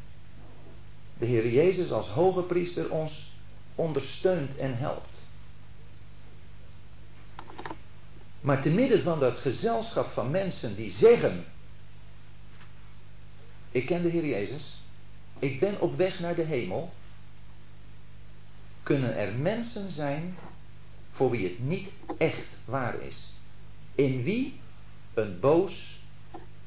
[1.17, 3.32] de Heer Jezus als hoge priester ons
[3.76, 5.26] ondersteunt en helpt.
[8.41, 11.45] Maar te midden van dat gezelschap van mensen die zeggen:
[13.71, 14.82] Ik ken de Heer Jezus,
[15.39, 16.93] ik ben op weg naar de hemel,
[18.84, 20.38] kunnen er mensen zijn
[21.12, 23.34] voor wie het niet echt waar is.
[23.95, 24.60] In wie
[25.13, 26.00] een boos,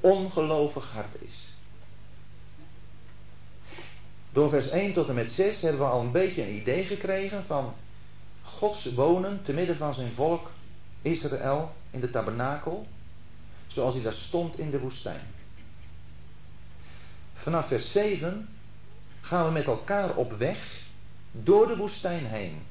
[0.01, 1.55] ongelovig hart is.
[4.33, 7.45] Door vers 1 tot en met 6 hebben we al een beetje een idee gekregen
[7.45, 7.75] van
[8.43, 10.51] Gods wonen te midden van zijn volk
[11.03, 12.87] Israël in de tabernakel,
[13.67, 15.27] zoals hij daar stond in de woestijn.
[17.35, 18.49] Vanaf vers 7
[19.21, 20.83] gaan we met elkaar op weg
[21.33, 22.63] door de woestijn heen.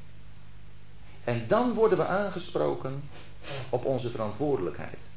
[1.24, 3.04] En dan worden we aangesproken
[3.70, 5.10] op onze verantwoordelijkheid.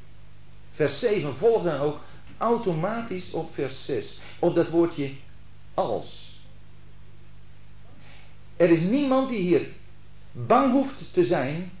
[0.71, 1.99] Vers 7 volgt dan ook
[2.37, 5.11] automatisch op vers 6, op dat woordje
[5.73, 6.39] als.
[8.57, 9.67] Er is niemand die hier
[10.31, 11.71] bang hoeft te zijn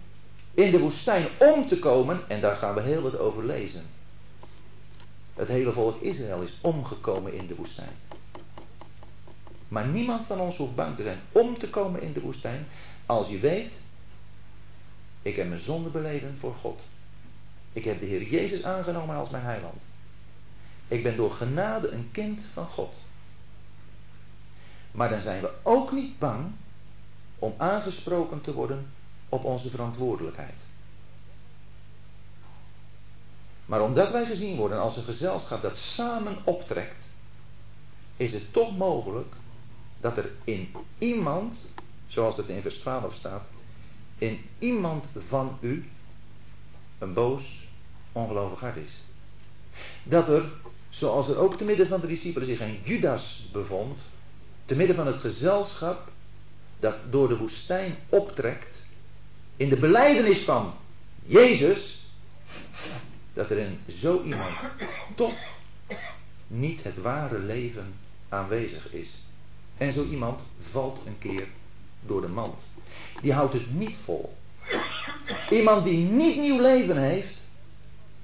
[0.53, 3.85] in de woestijn om te komen, en daar gaan we heel wat over lezen.
[5.33, 7.95] Het hele volk Israël is omgekomen in de woestijn.
[9.73, 12.67] Maar niemand van ons hoeft bang te zijn om te komen in de woestijn,
[13.05, 13.81] als je weet,
[15.21, 16.81] ik heb mijn zonde beleden voor God.
[17.71, 19.83] Ik heb de Heer Jezus aangenomen als mijn heiland.
[20.87, 23.01] Ik ben door genade een kind van God.
[24.91, 26.51] Maar dan zijn we ook niet bang
[27.39, 28.91] om aangesproken te worden
[29.29, 30.61] op onze verantwoordelijkheid.
[33.65, 37.11] Maar omdat wij gezien worden als een gezelschap dat samen optrekt,
[38.17, 39.35] is het toch mogelijk
[40.03, 41.67] dat er in iemand,
[42.07, 43.47] zoals het in vers 12 staat,
[44.17, 45.89] in iemand van u
[46.97, 47.67] een boos,
[48.11, 49.03] ongelovig hart is.
[50.03, 50.51] Dat er,
[50.89, 54.03] zoals er ook te midden van de discipelen zich een Judas bevond,
[54.65, 56.11] te midden van het gezelschap
[56.79, 58.85] dat door de woestijn optrekt,
[59.57, 60.73] in de beleidenis van
[61.25, 62.05] Jezus,
[63.33, 64.57] dat er in zo iemand
[65.15, 65.37] toch
[66.47, 67.93] niet het ware leven
[68.29, 69.17] aanwezig is.
[69.83, 71.47] En zo iemand valt een keer
[72.01, 72.67] door de mand.
[73.21, 74.37] Die houdt het niet vol.
[75.49, 77.43] Iemand die niet nieuw leven heeft,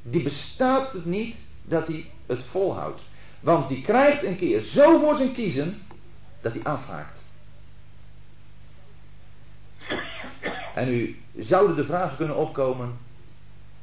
[0.02, 3.02] die bestaat het niet dat hij het volhoudt.
[3.40, 5.82] Want die krijgt een keer zo voor zijn kiezen
[6.42, 7.24] dat hij afhaakt.
[10.76, 12.98] En nu zouden de vragen kunnen opkomen.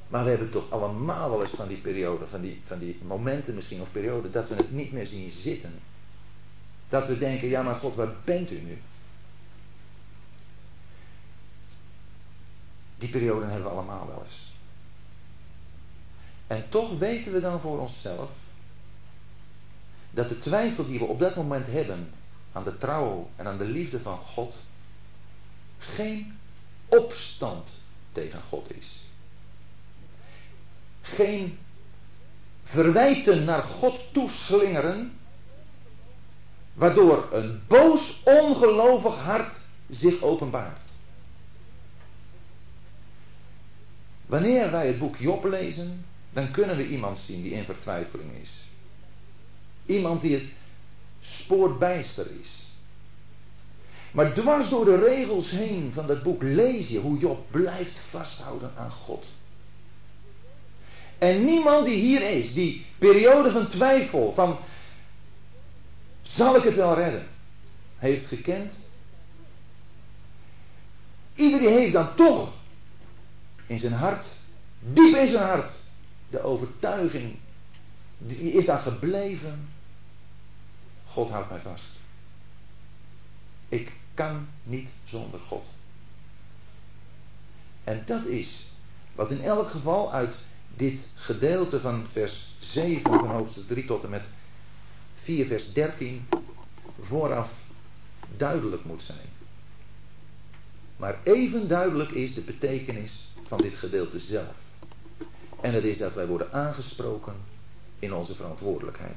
[0.09, 3.55] Maar we hebben toch allemaal wel eens van die periode, van die, van die momenten
[3.55, 5.73] misschien of perioden, dat we het niet meer zien zitten.
[6.89, 8.79] Dat we denken, ja maar God, waar bent u nu?
[12.99, 14.55] Die perioden hebben we allemaal wel eens.
[16.47, 18.31] En toch weten we dan voor onszelf
[20.11, 22.11] dat de twijfel die we op dat moment hebben
[22.53, 24.55] aan de trouw en aan de liefde van God
[25.79, 26.39] geen
[26.87, 29.05] opstand tegen God is.
[31.01, 31.59] Geen
[32.63, 35.19] verwijten naar God toeslingeren,
[36.77, 40.95] waardoor een boos, ongelovig hart zich openbaart.
[44.27, 48.67] Wanneer wij het boek Job lezen, dan kunnen we iemand zien die in vertwijfeling is.
[49.87, 50.45] Iemand die het
[51.21, 52.71] spoorbijster is.
[54.13, 58.73] Maar dwars door de regels heen van dat boek lees je hoe Job blijft vasthouden
[58.77, 59.27] aan God.
[61.19, 64.59] En niemand die hier is, die periode van twijfel, van
[66.27, 67.27] Zal ik het wel redden?
[67.97, 68.81] Heeft gekend.
[71.35, 72.55] Iedereen heeft dan toch
[73.67, 74.37] in zijn hart,
[74.79, 75.83] diep in zijn hart,
[76.31, 77.37] de overtuiging,
[78.19, 79.69] die is daar gebleven.
[81.05, 81.91] God houdt mij vast.
[83.69, 85.71] Ik kan niet zonder God.
[87.85, 88.67] En dat is
[89.15, 90.39] wat in elk geval uit
[90.77, 94.29] dit gedeelte van vers 7 van hoofdstuk 3 tot en met
[95.27, 96.29] 4 vers 13
[97.01, 97.53] vooraf
[98.37, 99.29] duidelijk moet zijn.
[100.97, 104.57] Maar even duidelijk is de betekenis van dit gedeelte zelf.
[105.61, 107.35] En dat is dat wij worden aangesproken
[107.99, 109.17] in onze verantwoordelijkheid.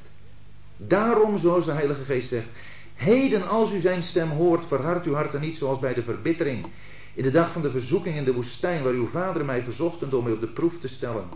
[0.76, 2.48] Daarom, zoals de Heilige Geest zegt,
[2.94, 6.66] heden als u zijn stem hoort, verhard uw harten niet zoals bij de verbittering.
[7.14, 10.24] In de dag van de verzoeking in de woestijn, waar uw vader mij verzocht om
[10.24, 11.28] mij op de proef te stellen.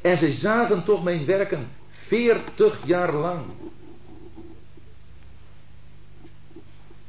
[0.00, 3.44] En zij zagen toch mijn werken veertig jaar lang.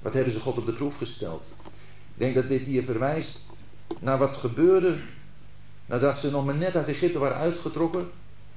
[0.02, 1.56] Wat hebben ze God op de proef gesteld?
[2.14, 3.40] Ik denk dat dit hier verwijst
[4.00, 5.00] naar wat gebeurde
[5.86, 8.12] nadat ze nog maar net uit Egypte waren uitgetrokken,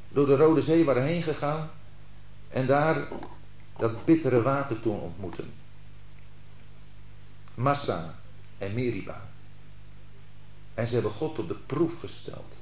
[0.08, 1.70] door de Rode Zee waren heen gegaan
[2.48, 3.08] en daar
[3.78, 5.52] dat bittere water toen ontmoeten.
[7.54, 8.14] Massa
[8.58, 9.28] en Meriba.
[10.74, 12.56] En ze hebben God op de proef gesteld.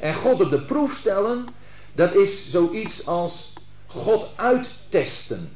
[0.00, 1.46] En God op de proef stellen,
[1.92, 3.52] dat is zoiets als
[3.86, 5.50] God uittesten.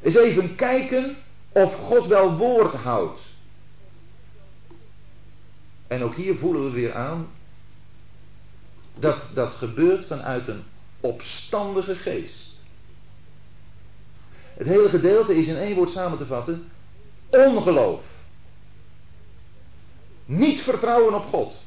[0.00, 1.16] Is even kijken
[1.56, 3.20] of God wel woord houdt.
[5.86, 7.28] En ook hier voelen we weer aan
[8.98, 10.62] dat dat gebeurt vanuit een
[11.00, 12.48] opstandige geest.
[14.54, 16.70] Het hele gedeelte is in één woord samen te vatten:
[17.28, 18.02] ongeloof.
[20.24, 21.62] Niet vertrouwen op God.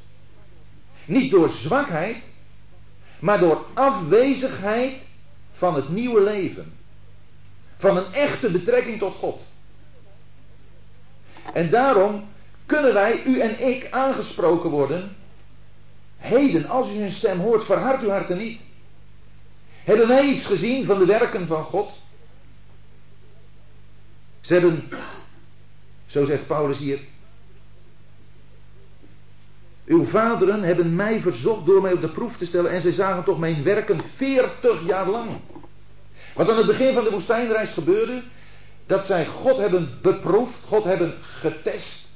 [1.06, 2.32] Niet door zwakheid,
[3.20, 5.06] maar door afwezigheid
[5.52, 6.74] van het nieuwe leven.
[7.78, 9.48] Van een echte betrekking tot God.
[11.54, 12.28] En daarom
[12.66, 15.16] kunnen wij, u en ik, aangesproken worden.
[16.18, 18.62] Heden, als u zijn stem hoort, verhard uw harten niet.
[19.84, 22.00] Hebben wij iets gezien van de werken van God?
[24.42, 24.90] Ze hebben,
[26.06, 27.00] zo zegt Paulus hier,
[29.86, 33.24] uw vaderen hebben mij verzocht door mij op de proef te stellen en zij zagen
[33.24, 35.30] toch mijn werken veertig jaar lang.
[36.36, 38.24] Wat aan het begin van de woestijnreis gebeurde,
[38.90, 42.08] dat zij God hebben beproefd, God hebben getest.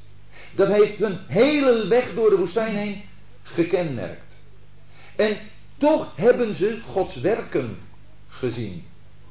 [0.56, 3.04] Dat heeft hun hele weg door de woestijn heen
[3.42, 4.38] gekenmerkt.
[5.16, 5.38] En
[5.78, 7.78] toch hebben ze Gods werken
[8.28, 8.86] gezien.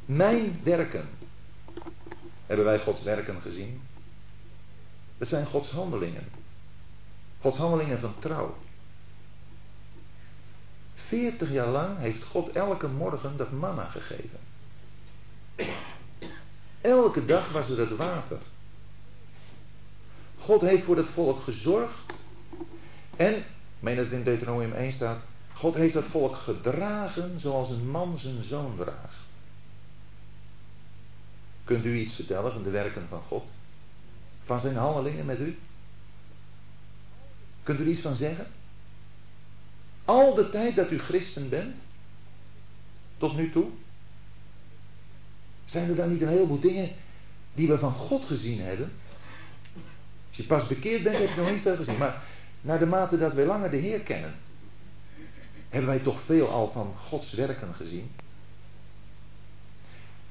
[0.05, 1.09] Mijn werken.
[2.47, 3.83] Hebben wij Gods werken gezien?
[5.19, 6.29] Dat zijn Gods handelingen.
[7.39, 8.57] Gods handelingen van trouw.
[10.95, 14.39] Veertig jaar lang heeft God elke morgen dat manna gegeven.
[16.83, 18.39] Elke dag was er het water.
[20.39, 22.21] God heeft voor het volk gezorgd.
[23.17, 23.45] En,
[23.81, 25.23] meen dat het in Deuteronomium 1 staat.
[25.55, 29.19] God heeft dat volk gedragen zoals een man zijn zoon draagt.
[31.65, 33.53] Kunt u iets vertellen van de werken van God?
[34.45, 35.59] Van zijn handelingen met u?
[37.63, 38.47] Kunt u er iets van zeggen?
[40.05, 41.77] Al de tijd dat u christen bent,
[43.19, 43.71] tot nu toe,
[45.65, 46.91] zijn er dan niet een heleboel dingen
[47.55, 48.93] die we van God gezien hebben?
[50.29, 51.99] Als je pas bekeerd bent, heb je nog niet veel gezien.
[51.99, 52.23] Maar
[52.61, 54.35] naar de mate dat wij langer de Heer kennen,
[55.69, 58.11] hebben wij toch veel al van Gods werken gezien.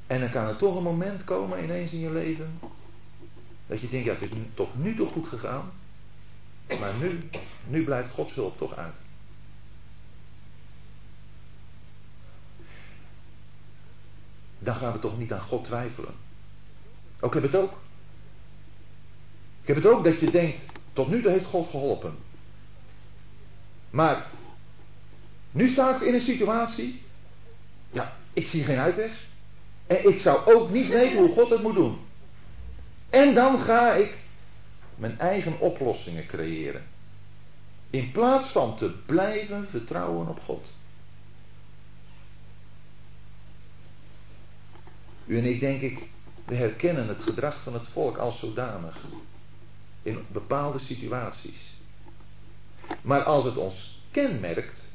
[0.07, 2.59] En dan kan er toch een moment komen ineens in je leven.
[3.67, 5.71] Dat je denkt, ja het is tot nu toe goed gegaan.
[6.79, 7.19] Maar nu,
[7.67, 8.95] nu blijft Gods hulp toch uit.
[14.63, 16.13] Dan gaan we toch niet aan God twijfelen.
[17.19, 17.71] Ook heb het ook.
[19.61, 22.15] Ik heb het ook dat je denkt, tot nu toe heeft God geholpen.
[23.89, 24.27] Maar
[25.51, 27.01] nu sta ik in een situatie,
[27.91, 29.27] ja, ik zie geen uitweg.
[29.87, 31.99] En ik zou ook niet weten hoe God het moet doen.
[33.09, 34.19] En dan ga ik
[34.95, 36.83] mijn eigen oplossingen creëren.
[37.89, 40.71] In plaats van te blijven vertrouwen op God.
[45.25, 46.07] U en ik denk ik,
[46.45, 48.97] we herkennen het gedrag van het volk als zodanig.
[50.03, 51.75] In bepaalde situaties.
[53.01, 54.89] Maar als het ons kenmerkt.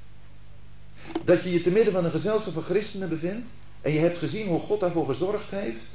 [1.24, 3.51] Dat je je te midden van een gezelschap van christenen bevindt.
[3.81, 5.87] En je hebt gezien hoe God daarvoor gezorgd heeft.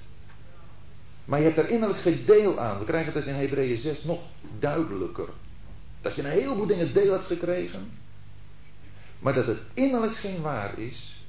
[1.25, 2.79] Maar je hebt daar innerlijk geen deel aan.
[2.79, 4.29] We krijgen het in Hebreeën 6 nog
[4.59, 5.29] duidelijker.
[6.01, 7.91] Dat je een heleboel dingen deel hebt gekregen.
[9.19, 11.20] Maar dat het innerlijk geen waar is.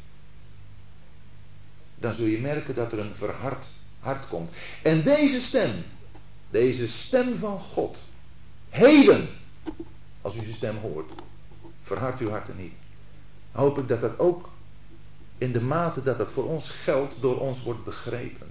[2.03, 4.51] Dan zul je merken dat er een verhard hart komt.
[4.83, 5.85] En deze stem,
[6.51, 8.05] deze stem van God,
[8.69, 9.29] heden,
[10.21, 11.11] als u zijn stem hoort,
[11.83, 12.75] verhard uw harten niet.
[13.53, 14.49] Hoop ik dat dat ook
[15.39, 18.47] in de mate dat dat voor ons geldt, door ons wordt begrepen.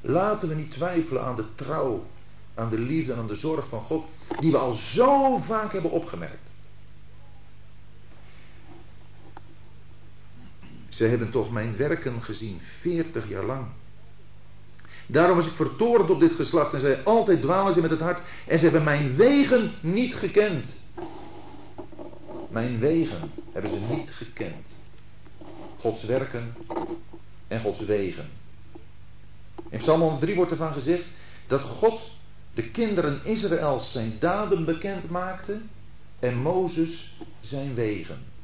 [0.00, 2.06] Laten we niet twijfelen aan de trouw,
[2.54, 4.06] aan de liefde en aan de zorg van God,
[4.38, 6.49] die we al zo vaak hebben opgemerkt.
[11.00, 13.66] Ze hebben toch mijn werken gezien, veertig jaar lang.
[15.06, 18.22] Daarom was ik vertoornd op dit geslacht en zij altijd dwalen ze met het hart
[18.46, 20.80] en ze hebben mijn wegen niet gekend.
[22.48, 24.76] Mijn wegen hebben ze niet gekend.
[25.78, 26.54] Gods werken
[27.48, 28.28] en Gods wegen.
[29.68, 31.04] In Psalm 103 wordt ervan gezegd
[31.46, 32.10] dat God
[32.54, 35.60] de kinderen Israëls zijn daden bekend maakte
[36.18, 38.38] en Mozes zijn wegen.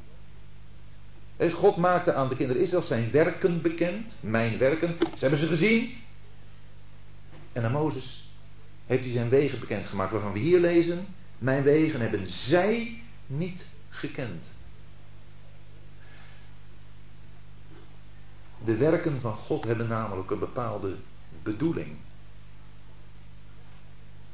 [1.37, 4.97] God maakte aan de kinderen Israëls zijn werken bekend, mijn werken.
[4.99, 5.93] Ze hebben ze gezien.
[7.53, 8.29] En aan Mozes
[8.85, 11.07] heeft hij zijn wegen bekendgemaakt, waarvan we hier lezen:
[11.37, 14.51] Mijn wegen hebben zij niet gekend.
[18.63, 20.95] De werken van God hebben namelijk een bepaalde
[21.43, 21.97] bedoeling.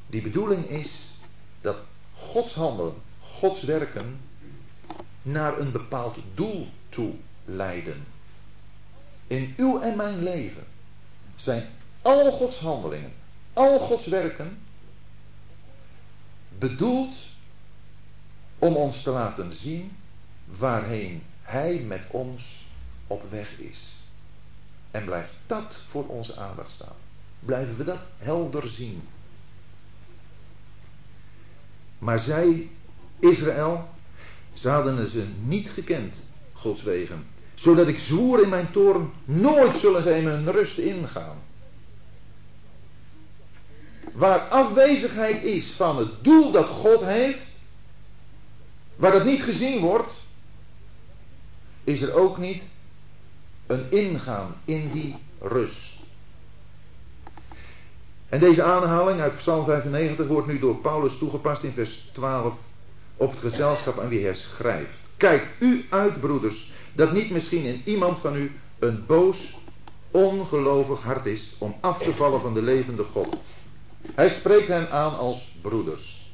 [0.07, 1.13] Die bedoeling is
[1.61, 1.81] dat
[2.13, 4.19] Gods handelen, Gods werken
[5.21, 7.13] naar een bepaald doel toe
[7.45, 8.05] leiden.
[9.27, 10.63] In uw en mijn leven
[11.35, 11.69] zijn
[12.01, 13.13] al Gods handelingen,
[13.53, 14.57] al Gods werken
[16.57, 17.15] bedoeld
[18.59, 19.97] om ons te laten zien
[20.45, 22.65] waarheen Hij met ons
[23.07, 24.01] op weg is.
[24.91, 26.95] En blijft dat voor onze aandacht staan.
[27.39, 29.07] Blijven we dat helder zien.
[31.97, 32.69] Maar zij,
[33.19, 33.89] Israël,
[34.53, 36.23] ze ze niet gekend,
[37.53, 41.37] Zodat ik zwoer in mijn toren, nooit zullen zij mijn rust ingaan.
[44.13, 47.57] Waar afwezigheid is van het doel dat God heeft,
[48.95, 50.21] waar dat niet gezien wordt,
[51.83, 52.67] is er ook niet
[53.67, 55.93] een ingaan in die rust.
[58.29, 62.53] En deze aanhaling uit Psalm 95 wordt nu door Paulus toegepast in vers 12
[63.17, 65.02] op het gezelschap aan wie hij schrijft.
[65.17, 69.57] Kijk u uit, broeders, dat niet misschien in iemand van u een boos,
[70.11, 73.35] ongelovig hart is om af te vallen van de levende God.
[74.15, 76.31] Hij spreekt hen aan als broeders.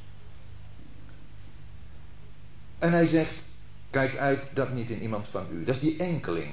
[2.79, 3.49] En hij zegt,
[3.89, 5.63] kijk uit dat niet in iemand van u.
[5.63, 6.51] Dat is die enkeling.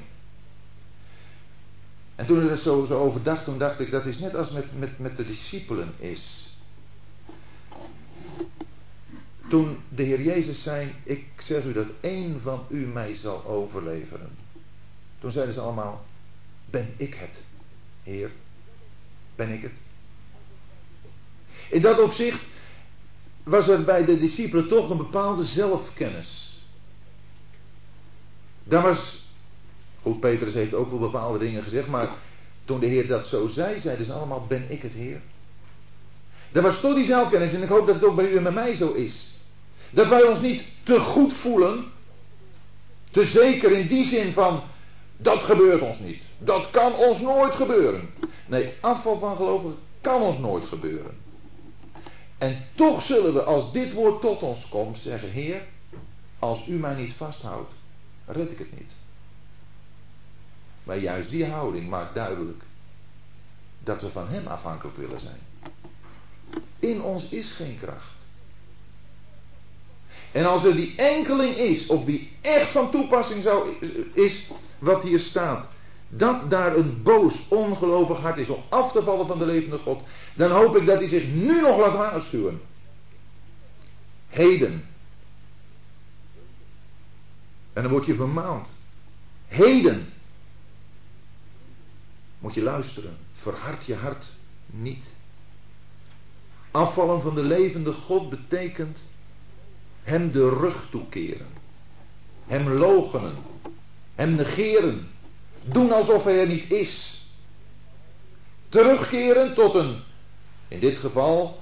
[2.15, 4.51] En toen ik er zo, zo over dacht, toen dacht ik, dat is net als
[4.51, 6.46] met, met, met de discipelen is.
[9.47, 14.31] Toen de Heer Jezus zei, ik zeg u dat één van u mij zal overleveren.
[15.19, 16.05] Toen zeiden ze allemaal,
[16.71, 17.43] ben ik het,
[18.03, 18.31] Heer?
[19.35, 19.75] Ben ik het?
[21.71, 22.49] In dat opzicht
[23.43, 26.61] was er bij de discipelen toch een bepaalde zelfkennis.
[28.65, 29.27] Daar was
[30.07, 32.11] Goed, Petrus heeft ook wel bepaalde dingen gezegd, maar
[32.65, 35.21] toen de Heer dat zo zei, zeiden ze allemaal, ben ik het Heer?
[36.53, 38.53] Er was toch die zelfkennis en ik hoop dat het ook bij u en bij
[38.53, 39.36] mij zo is.
[39.93, 41.85] Dat wij ons niet te goed voelen,
[43.11, 44.63] te zeker in die zin van,
[45.17, 46.25] dat gebeurt ons niet.
[46.39, 48.11] Dat kan ons nooit gebeuren.
[48.47, 51.17] Nee, afval van gelovigen kan ons nooit gebeuren.
[52.39, 55.63] En toch zullen we, als dit woord tot ons komt, zeggen: Heer,
[56.39, 57.73] als u mij niet vasthoudt,
[58.27, 58.97] red ik het niet.
[60.85, 62.63] Maar juist die houding maakt duidelijk
[63.83, 65.41] dat we van Hem afhankelijk willen zijn.
[66.79, 68.16] In ons is geen kracht.
[70.33, 73.69] En als er die enkeling is, op wie echt van toepassing zou,
[74.13, 74.47] is
[74.79, 75.69] wat hier staat,
[76.09, 80.03] dat daar een boos, ongelovig hart is om af te vallen van de levende God,
[80.35, 82.61] dan hoop ik dat hij zich nu nog laat waarschuwen.
[84.29, 84.85] Heden.
[87.73, 88.69] En dan word je vermaand.
[89.47, 90.13] Heden
[92.39, 93.17] moet je luisteren.
[93.33, 94.29] Verhard je hart
[94.67, 95.15] niet.
[96.71, 99.07] Afvallen van de levende God betekent
[100.07, 101.47] hem de rug toekeren.
[102.47, 103.35] Hem logenen.
[104.15, 105.09] Hem negeren.
[105.65, 107.25] Doen alsof hij er niet is.
[108.69, 110.03] Terugkeren tot een,
[110.69, 111.61] in dit geval,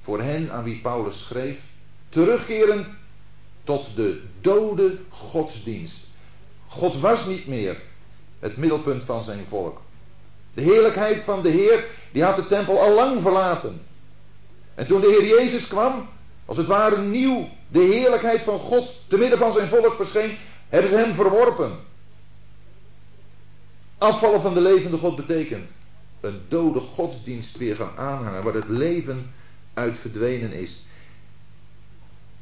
[0.00, 1.64] voor hen aan wie Paulus schreef,
[2.08, 2.98] terugkeren
[3.64, 6.00] tot de dode godsdienst.
[6.66, 7.82] God was niet meer
[8.38, 9.80] het middelpunt van zijn volk.
[10.54, 13.82] De heerlijkheid van de Heer, die had de tempel al lang verlaten.
[14.74, 16.08] En toen de Heer Jezus kwam,
[16.46, 20.36] als het ware nieuw, de heerlijkheid van God te midden van zijn volk verscheen,
[20.68, 21.78] hebben ze hem verworpen.
[23.98, 25.74] Afvallen van de levende God betekent
[26.20, 29.32] een dode godsdienst weer gaan aanhangen, waar het leven
[29.74, 30.84] uit verdwenen is.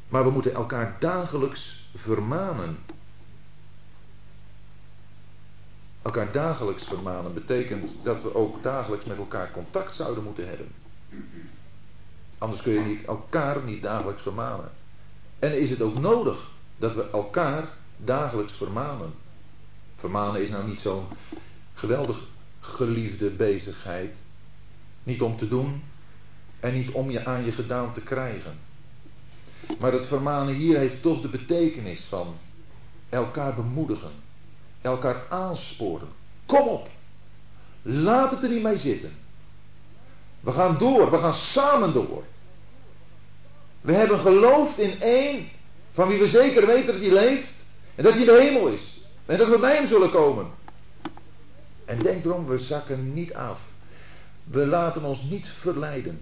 [0.08, 2.78] Maar we moeten elkaar dagelijks vermanen.
[6.02, 10.68] Elkaar dagelijks vermanen betekent dat we ook dagelijks met elkaar contact zouden moeten hebben.
[12.38, 14.70] Anders kun je elkaar niet dagelijks vermanen.
[15.38, 19.14] En is het ook nodig dat we elkaar dagelijks vermanen.
[19.96, 21.06] Vermanen is nou niet zo'n
[21.74, 22.26] geweldig
[22.60, 24.22] geliefde bezigheid.
[25.02, 25.82] Niet om te doen
[26.60, 28.58] en niet om je aan je gedaan te krijgen.
[29.78, 32.34] Maar het vermanen hier heeft toch de betekenis van
[33.08, 34.12] elkaar bemoedigen,
[34.80, 36.08] elkaar aansporen.
[36.46, 36.90] Kom op,
[37.82, 39.12] laat het er niet mee zitten.
[40.44, 42.24] We gaan door, we gaan samen door.
[43.80, 45.48] We hebben geloofd in één
[45.92, 49.00] van wie we zeker weten dat hij leeft en dat hij de hemel is.
[49.26, 50.46] En dat we bij hem zullen komen.
[51.84, 53.60] En denk erom, we zakken niet af.
[54.44, 56.20] We laten ons niet verleiden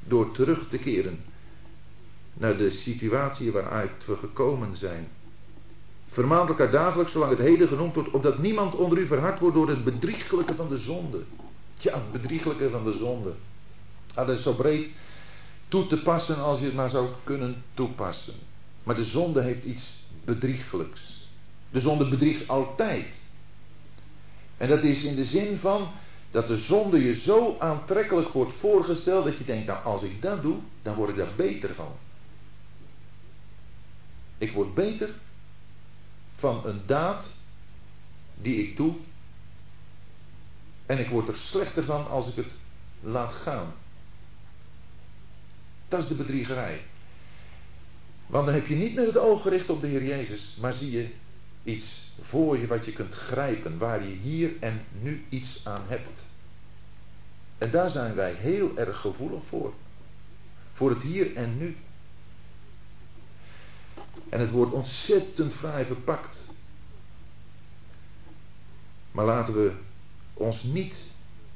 [0.00, 1.20] door terug te keren
[2.34, 5.08] naar de situatie waaruit we gekomen zijn.
[6.08, 9.68] Vermaant elkaar dagelijks, zolang het heden genoemd wordt, opdat niemand onder u verhard wordt door
[9.68, 11.22] het bedriegelijke van de zonde.
[11.78, 13.34] Tja, het bedriegelijke van de zonde.
[14.14, 14.90] Dat is zo breed
[15.68, 18.34] toe te passen als je het maar zou kunnen toepassen.
[18.82, 21.28] Maar de zonde heeft iets bedriegelijks.
[21.70, 23.22] De zonde bedriegt altijd.
[24.56, 25.88] En dat is in de zin van
[26.30, 30.42] dat de zonde je zo aantrekkelijk wordt voorgesteld dat je denkt, nou als ik dat
[30.42, 31.92] doe, dan word ik daar beter van.
[34.38, 35.10] Ik word beter
[36.34, 37.32] van een daad
[38.34, 38.94] die ik doe.
[40.88, 42.56] En ik word er slechter van als ik het
[43.00, 43.74] laat gaan.
[45.88, 46.80] Dat is de bedriegerij.
[48.26, 50.90] Want dan heb je niet meer het oog gericht op de Heer Jezus, maar zie
[50.90, 51.10] je
[51.64, 56.26] iets voor je wat je kunt grijpen, waar je hier en nu iets aan hebt.
[57.58, 59.72] En daar zijn wij heel erg gevoelig voor.
[60.72, 61.76] Voor het hier en nu.
[64.28, 66.46] En het wordt ontzettend fraai verpakt.
[69.10, 69.72] Maar laten we
[70.38, 71.06] ons niet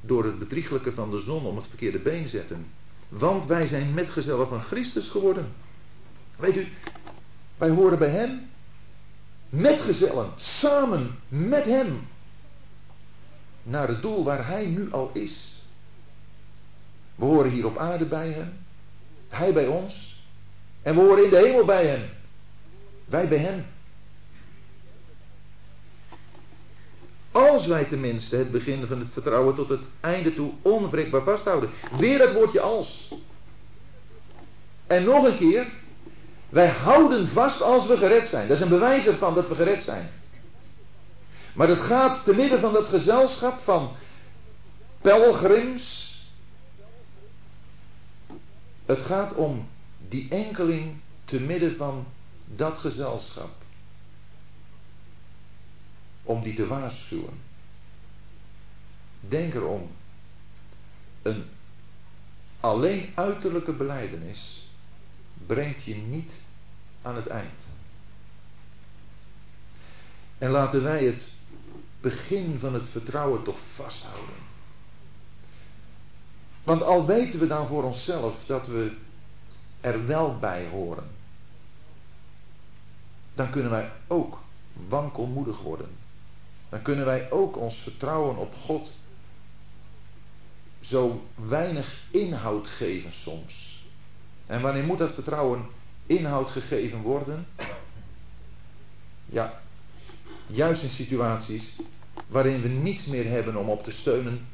[0.01, 2.67] door het bedrieglijke van de zon om het verkeerde been zetten.
[3.09, 5.53] Want wij zijn metgezellen van Christus geworden.
[6.39, 6.69] Weet u,
[7.57, 8.51] wij horen bij Hem.
[9.49, 12.09] Metgezellen, samen met Hem.
[13.63, 15.63] Naar het doel waar Hij nu al is.
[17.15, 18.53] We horen hier op aarde bij Hem.
[19.29, 20.25] Hij bij ons.
[20.83, 22.09] En we horen in de hemel bij Hem.
[23.05, 23.65] Wij bij Hem.
[27.33, 31.71] Als wij tenminste het begin van het vertrouwen tot het einde toe onwrikbaar vasthouden.
[31.99, 33.15] Weer het woordje als.
[34.87, 35.67] En nog een keer.
[36.49, 38.49] Wij houden vast als we gered zijn.
[38.49, 40.11] Dat is een bewijs ervan dat we gered zijn.
[41.55, 43.91] Maar het gaat te midden van dat gezelschap van
[45.01, 46.17] pelgrims.
[48.87, 49.69] Het gaat om
[50.09, 52.07] die enkeling te midden van
[52.45, 53.62] dat gezelschap.
[56.23, 57.41] Om die te waarschuwen.
[59.21, 59.91] Denk erom.
[61.23, 61.45] Een
[62.61, 64.69] alleen uiterlijke beleidenis
[65.47, 66.43] brengt je niet
[67.03, 67.69] aan het eind.
[70.39, 71.31] En laten wij het
[72.01, 74.35] begin van het vertrouwen toch vasthouden.
[76.65, 78.97] Want al weten we dan voor onszelf dat we
[79.81, 81.21] er wel bij horen
[83.35, 84.39] dan kunnen wij ook
[84.89, 85.89] wankelmoedig worden.
[86.73, 88.95] Dan kunnen wij ook ons vertrouwen op God
[90.81, 93.85] zo weinig inhoud geven soms.
[94.47, 95.67] En wanneer moet dat vertrouwen
[96.07, 97.47] inhoud gegeven worden?
[99.27, 99.61] Ja,
[100.47, 101.77] juist in situaties
[102.27, 104.49] waarin we niets meer hebben om op te steunen,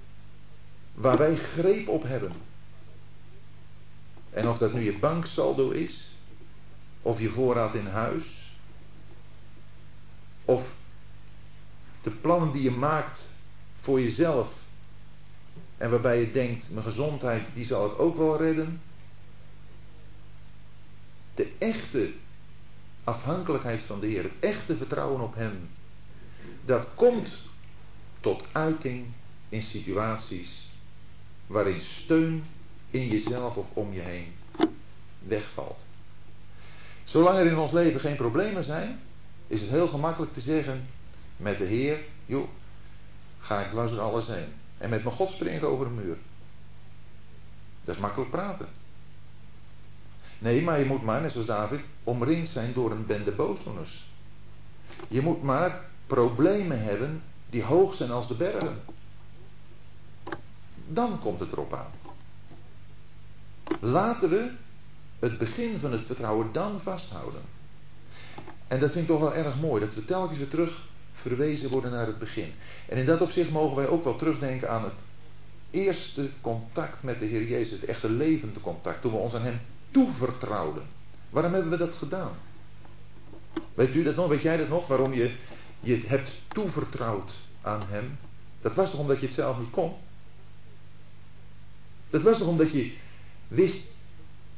[0.95, 2.33] waar wij greep op hebben.
[4.31, 6.11] En of dat nu je banksaldo is,
[7.03, 8.53] of je voorraad in huis,
[10.45, 10.77] of
[12.09, 13.35] de plannen die je maakt
[13.81, 14.53] voor jezelf.
[15.77, 18.81] En waarbij je denkt, mijn gezondheid, die zal het ook wel redden.
[21.35, 22.13] De echte
[23.05, 25.69] afhankelijkheid van de Heer, het echte vertrouwen op Hem.
[26.65, 27.43] Dat komt
[28.21, 29.07] tot uiting
[29.49, 30.71] in situaties
[31.47, 32.45] waarin steun
[32.91, 34.33] in jezelf of om je heen
[35.19, 35.81] wegvalt.
[37.05, 39.01] Zolang er in ons leven geen problemen zijn,
[39.47, 40.87] is het heel gemakkelijk te zeggen
[41.39, 42.49] met de Heer, joh,
[43.39, 44.53] ga ik dwars door alles heen.
[44.79, 46.17] En met mijn God spring ik over een muur.
[47.85, 48.69] Dat is makkelijk praten.
[50.39, 54.07] Nee, maar je moet maar, net zoals David, omringd zijn door een bende boosdoeners.
[55.09, 58.81] Je moet maar problemen hebben die hoog zijn als de bergen.
[60.87, 61.91] Dan komt het erop aan.
[63.81, 64.51] Laten we
[65.19, 67.43] het begin van het vertrouwen dan vasthouden.
[68.69, 70.87] En dat vind ik toch wel erg mooi, dat we telkens weer terug
[71.19, 72.53] verwezen worden naar het begin.
[72.89, 75.01] En in dat opzicht mogen wij ook wel terugdenken aan het
[75.71, 79.61] eerste contact met de Heer Jezus, het echte levende contact, toen we ons aan Hem
[79.91, 80.83] toevertrouwden.
[81.31, 82.33] Waarom hebben we dat gedaan?
[83.75, 84.29] Weet u dat nog?
[84.29, 84.87] Weet jij dat nog?
[84.87, 85.35] Waarom je
[85.81, 88.19] je hebt toevertrouwd aan Hem?
[88.61, 89.93] Dat was toch omdat je het zelf niet kon?
[92.11, 92.93] Dat was toch omdat je
[93.49, 93.87] wist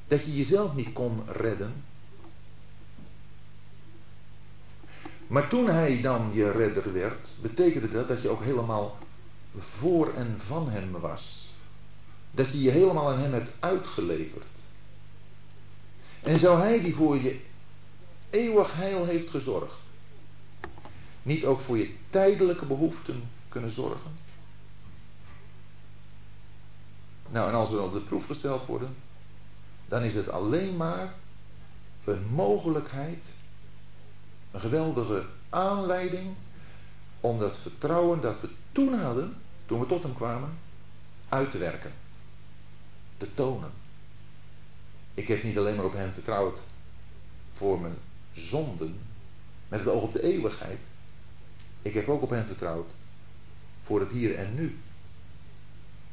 [0.09, 1.85] dat je jezelf niet kon redden?
[5.31, 8.99] Maar toen hij dan je redder werd, betekende dat dat je ook helemaal
[9.59, 11.53] voor en van hem was.
[12.31, 14.47] Dat je je helemaal aan hem hebt uitgeleverd.
[16.23, 17.41] En zou hij die voor je
[18.31, 19.79] eeuwig heil heeft gezorgd,
[21.23, 24.11] niet ook voor je tijdelijke behoeften kunnen zorgen?
[27.29, 28.97] Nou, en als we op de proef gesteld worden,
[29.89, 31.15] dan is het alleen maar
[32.05, 33.35] een mogelijkheid
[34.51, 36.35] een geweldige aanleiding
[37.21, 39.37] om dat vertrouwen dat we toen hadden,
[39.67, 40.59] toen we tot hem kwamen,
[41.29, 41.93] uit te werken.
[43.17, 43.71] Te tonen.
[45.15, 46.61] Ik heb niet alleen maar op hem vertrouwd
[47.53, 47.97] voor mijn
[48.33, 48.99] zonden,
[49.69, 50.81] met het oog op de eeuwigheid.
[51.83, 52.91] Ik heb ook op hem vertrouwd
[53.83, 54.79] voor het hier en nu.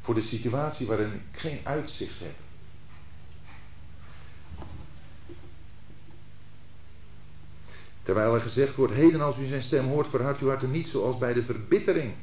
[0.01, 2.35] Voor de situatie waarin ik geen uitzicht heb.
[8.07, 11.17] Terwijl er gezegd wordt, heden als u zijn stem hoort, verhard uw harten niet zoals
[11.17, 12.13] bij de verbittering.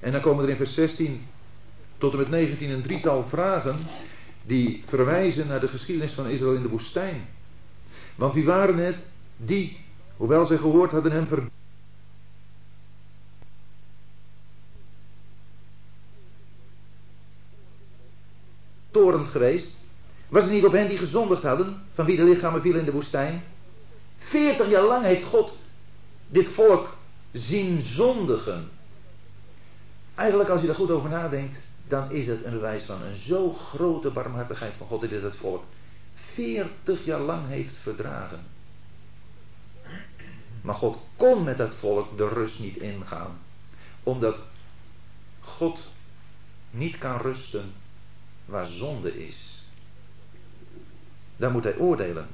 [0.00, 1.26] En dan komen er in vers 16
[1.98, 3.78] tot en met 19 een drietal vragen
[4.42, 7.28] die verwijzen naar de geschiedenis van Israël in de woestijn.
[8.14, 8.96] Want wie waren het
[9.36, 9.80] die,
[10.16, 11.48] hoewel zij gehoord hadden hem ver...
[19.30, 19.76] geweest?
[20.28, 22.92] Was het niet op hen die gezondigd hadden, van wie de lichamen vielen in de
[22.92, 23.42] woestijn?
[24.16, 25.56] Veertig jaar lang heeft God
[26.28, 26.96] dit volk
[27.32, 28.70] zien zondigen.
[30.14, 33.52] Eigenlijk als je daar goed over nadenkt, dan is het een bewijs van een zo
[33.52, 35.64] grote barmhartigheid van God dat dit het volk
[36.14, 38.40] veertig jaar lang heeft verdragen.
[40.60, 43.38] Maar God kon met dat volk de rust niet ingaan.
[44.02, 44.42] Omdat
[45.40, 45.88] God
[46.70, 47.72] niet kan rusten
[48.44, 49.64] waar zonde is.
[51.36, 52.28] Daar moet hij oordelen.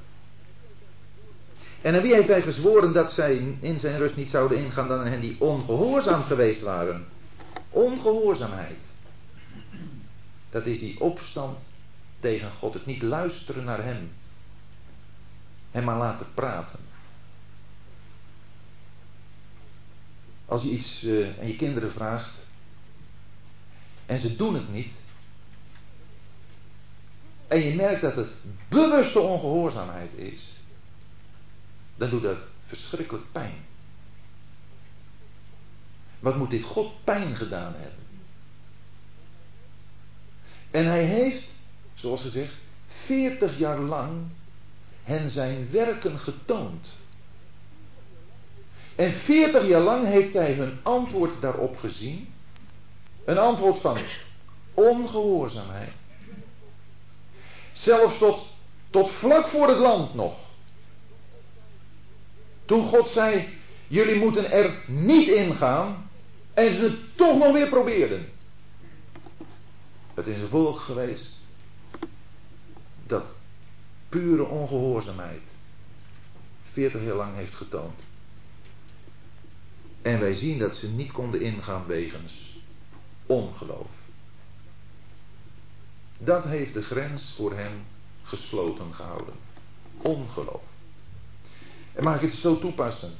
[1.83, 5.21] En wie heeft hij gezworen dat zij in zijn rust niet zouden ingaan dan hen
[5.21, 7.07] die ongehoorzaam geweest waren?
[7.71, 8.89] Ongehoorzaamheid.
[10.51, 11.67] Dat is die opstand
[12.21, 12.75] tegen God.
[12.75, 14.13] Het niet luisteren naar hem.
[15.71, 16.79] Hem maar laten praten.
[20.45, 22.47] Als je iets uh, aan je kinderen vraagt
[24.07, 25.05] en ze doen het niet.
[27.49, 28.37] En je merkt dat het
[28.69, 30.62] bewuste ongehoorzaamheid is
[32.03, 33.55] dan doet dat verschrikkelijk pijn.
[36.19, 38.07] Wat moet dit God pijn gedaan hebben?
[40.71, 41.55] En hij heeft,
[41.95, 42.53] zoals gezegd,
[42.87, 44.23] 40 jaar lang
[45.03, 46.89] hen zijn werken getoond.
[48.95, 52.33] En 40 jaar lang heeft hij hun antwoord daarop gezien.
[53.25, 53.99] Een antwoord van
[54.75, 55.93] ongehoorzaamheid.
[57.73, 58.47] Zelfs tot,
[58.91, 60.51] tot vlak voor het land nog.
[62.65, 63.49] Toen God zei,
[63.89, 66.11] jullie moeten er niet in gaan.
[66.55, 68.29] En ze het toch nog weer probeerden.
[70.15, 71.35] Het is een volk geweest
[73.07, 73.35] dat
[74.09, 75.43] pure ongehoorzaamheid
[76.63, 78.01] 40 jaar lang heeft getoond.
[80.03, 82.61] En wij zien dat ze niet konden ingaan wegens
[83.27, 83.91] ongeloof.
[86.19, 87.85] Dat heeft de grens voor hen
[88.23, 89.35] gesloten gehouden.
[89.97, 90.72] Ongeloof.
[91.93, 93.13] En mag ik het zo toepassen?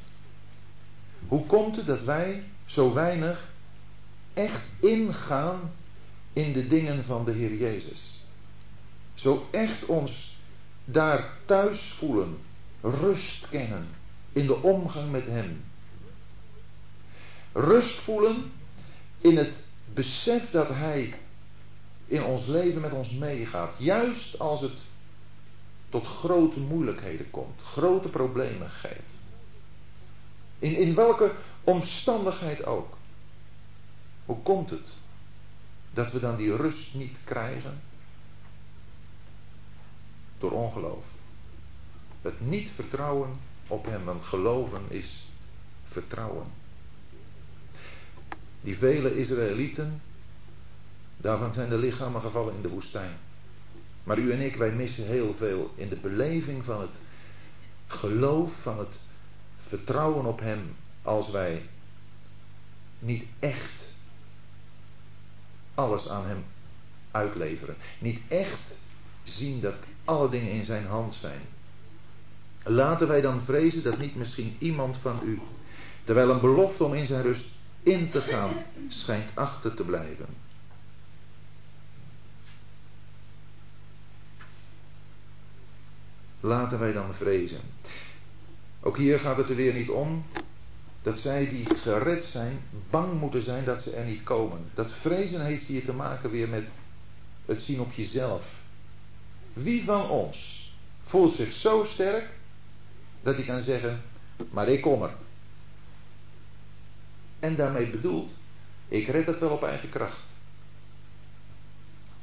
[1.29, 3.51] Hoe komt het dat wij zo weinig
[4.35, 5.73] echt ingaan
[6.33, 8.21] in de dingen van de Heer Jezus?
[9.15, 10.37] Zo echt ons
[10.85, 12.39] daar thuis voelen,
[12.81, 13.89] rust kennen
[14.33, 15.65] in de omgang met Hem.
[17.53, 18.53] Rust voelen
[19.19, 19.63] in het
[19.95, 21.15] besef dat Hij
[22.07, 23.75] in ons leven met ons meegaat.
[23.79, 24.85] Juist als het
[25.93, 29.21] tot grote moeilijkheden komt, grote problemen geeft.
[30.59, 31.35] In, in welke
[31.65, 32.97] omstandigheid ook.
[34.25, 34.97] Hoe komt het
[35.93, 37.81] dat we dan die rust niet krijgen?
[40.39, 41.05] Door ongeloof.
[42.23, 43.37] Het niet vertrouwen
[43.67, 45.29] op Hem, want geloven is
[45.83, 46.47] vertrouwen.
[48.61, 50.03] Die vele Israëlieten,
[51.17, 53.19] daarvan zijn de lichamen gevallen in de woestijn.
[54.05, 56.99] Maar u en ik, wij missen heel veel in de beleving van het
[57.87, 59.01] geloof, van het
[59.57, 61.63] vertrouwen op Hem, als wij
[62.99, 63.93] niet echt
[65.75, 66.45] alles aan Hem
[67.11, 67.77] uitleveren.
[67.99, 68.77] Niet echt
[69.23, 69.75] zien dat
[70.05, 71.41] alle dingen in Zijn hand zijn.
[72.65, 75.41] Laten wij dan vrezen dat niet misschien iemand van u,
[76.05, 77.45] terwijl een belofte om in zijn rust
[77.83, 78.55] in te gaan,
[78.89, 80.27] schijnt achter te blijven.
[86.45, 87.61] Laten wij dan vrezen.
[88.81, 90.25] Ook hier gaat het er weer niet om
[91.03, 94.71] dat zij die gered zijn, bang moeten zijn dat ze er niet komen.
[94.75, 96.69] Dat vrezen heeft hier te maken weer met
[97.47, 98.55] het zien op jezelf.
[99.53, 100.71] Wie van ons
[101.03, 102.31] voelt zich zo sterk
[103.23, 104.03] dat hij kan zeggen,
[104.51, 105.15] maar ik kom er.
[107.39, 108.35] En daarmee bedoelt,
[108.89, 110.33] ik red het wel op eigen kracht.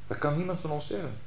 [0.07, 1.17] Dat kan niemand van ons zeggen.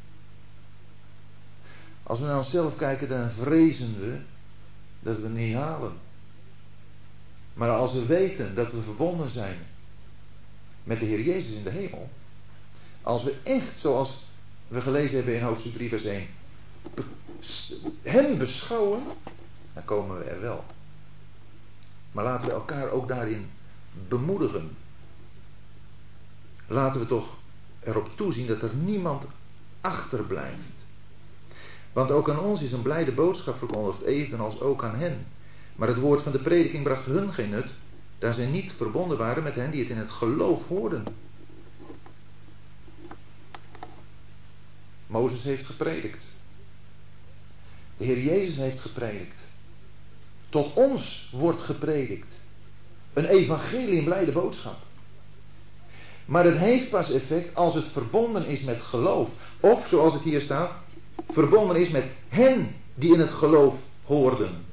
[2.13, 4.19] Als we naar onszelf kijken, dan vrezen we
[5.01, 5.93] dat we het niet halen.
[7.55, 9.59] Maar als we weten dat we verbonden zijn
[10.85, 12.11] met de Heer Jezus in de hemel.
[13.03, 14.27] Als we echt, zoals
[14.69, 16.27] we gelezen hebben in hoofdstuk 3, vers 1,
[18.03, 19.03] Hem beschouwen,
[19.73, 20.65] dan komen we er wel.
[22.13, 23.51] Maar laten we elkaar ook daarin
[24.09, 24.77] bemoedigen.
[26.67, 27.37] Laten we toch
[27.81, 29.27] erop toezien dat er niemand
[29.81, 30.82] achterblijft.
[31.93, 35.27] Want ook aan ons is een blijde boodschap verkondigd, evenals ook aan hen.
[35.77, 37.71] Maar het woord van de prediking bracht hun geen nut,
[38.19, 41.05] daar zij niet verbonden waren met hen die het in het geloof hoorden.
[45.07, 46.33] Mozes heeft gepredikt.
[47.97, 49.51] De Heer Jezus heeft gepredikt.
[50.49, 52.45] Tot ons wordt gepredikt.
[53.13, 54.77] Een evangelie, een blijde boodschap.
[56.25, 59.29] Maar het heeft pas effect als het verbonden is met geloof.
[59.61, 60.73] Of, zoals het hier staat,
[61.31, 64.65] verbonden is met hen die in het geloof hoorden.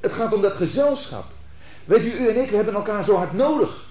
[0.00, 1.24] Het gaat om dat gezelschap.
[1.84, 3.88] Weet u, u en ik, we hebben elkaar zo hard nodig.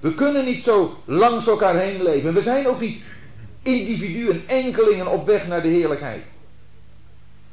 [0.00, 2.34] We kunnen niet zo langs elkaar heen leven.
[2.34, 3.02] We zijn ook niet
[3.62, 6.26] individuen, enkelingen op weg naar de heerlijkheid.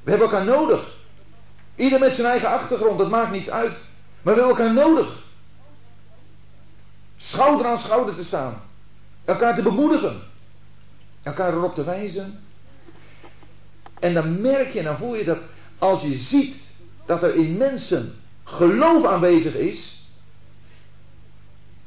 [0.04, 0.98] We hebben elkaar nodig.
[1.76, 3.84] Ieder met zijn eigen achtergrond, dat maakt niets uit.
[4.22, 5.24] Maar we hebben elkaar nodig.
[7.18, 8.62] Schouder aan schouder te staan.
[9.26, 10.22] Elkaar te bemoedigen.
[11.30, 12.40] Elkaar erop te wijzen.
[14.00, 15.46] En dan merk je dan voel je dat
[15.78, 16.56] als je ziet
[17.06, 20.10] dat er in mensen geloof aanwezig is,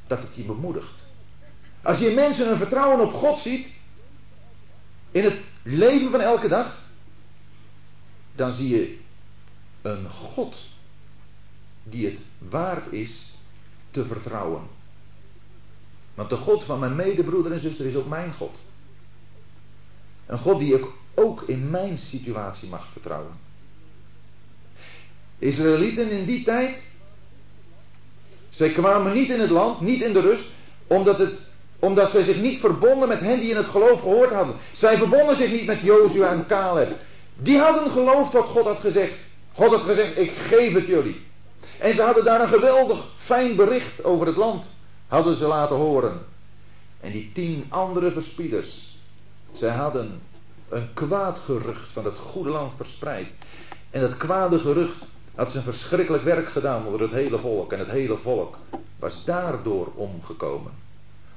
[0.07, 1.07] dat het je bemoedigt.
[1.82, 3.68] Als je in mensen een vertrouwen op God ziet,
[5.11, 6.78] in het leven van elke dag,
[8.34, 8.99] dan zie je
[9.82, 10.68] een God
[11.82, 13.34] die het waard is
[13.90, 14.62] te vertrouwen.
[16.14, 18.62] Want de God van mijn medebroeder en zuster is ook mijn God.
[20.27, 23.33] Een God die ik ook in mijn situatie mag vertrouwen.
[25.39, 26.83] Israëlieten in die tijd,
[28.51, 30.47] zij kwamen niet in het land, niet in de rust,
[30.87, 31.41] omdat, het,
[31.79, 34.57] omdat zij zich niet verbonden met hen die in het geloof gehoord hadden.
[34.73, 36.97] Zij verbonden zich niet met Jozua en Caleb.
[37.37, 39.29] Die hadden geloofd wat God had gezegd.
[39.53, 41.20] God had gezegd, ik geef het jullie.
[41.79, 44.70] En ze hadden daar een geweldig fijn bericht over het land,
[45.07, 46.20] hadden ze laten horen.
[47.01, 48.91] En die tien andere verspieders,
[49.53, 50.21] zij hadden
[50.69, 53.37] een kwaad gerucht van het goede land verspreid.
[53.91, 57.73] En dat kwade gerucht had zijn verschrikkelijk werk gedaan onder het hele volk.
[57.73, 58.59] En het hele volk
[58.99, 60.73] was daardoor omgekomen.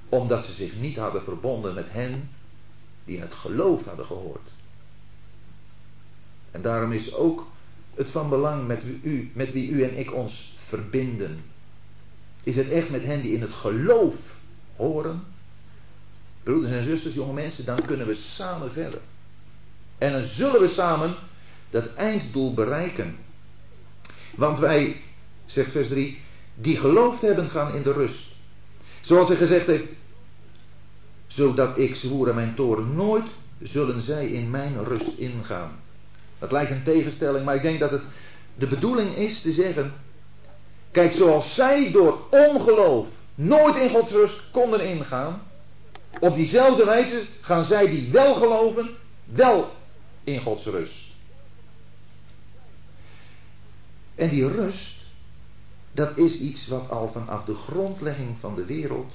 [0.09, 2.29] Omdat ze zich niet hadden verbonden met hen
[3.05, 4.49] die in het geloof hadden gehoord.
[6.51, 7.47] En daarom is ook
[7.95, 11.43] het van belang met u, met wie u en ik ons verbinden.
[12.43, 14.15] Is het echt met hen die in het geloof
[14.75, 15.23] horen?
[16.45, 18.99] Broeders en zusters, jonge mensen, dan kunnen we samen verder.
[19.97, 21.15] En dan zullen we samen
[21.69, 23.15] dat einddoel bereiken.
[24.35, 25.01] Want wij,
[25.45, 26.21] zegt vers 3,
[26.55, 28.25] die geloofd hebben gaan in de rust.
[29.01, 29.85] Zoals hij gezegd heeft,
[31.27, 33.25] zodat ik zwoer aan mijn toren, nooit
[33.61, 35.71] zullen zij in mijn rust ingaan.
[36.39, 38.03] Dat lijkt een tegenstelling, maar ik denk dat het
[38.55, 39.93] de bedoeling is te zeggen,
[40.91, 45.41] kijk, zoals zij door ongeloof nooit in Gods rust konden ingaan,
[46.19, 48.89] op diezelfde wijze gaan zij die wel geloven,
[49.25, 49.71] wel
[50.23, 51.05] in Gods rust.
[54.15, 54.97] En die rust,
[55.91, 59.13] dat is iets wat al vanaf de grondlegging van de wereld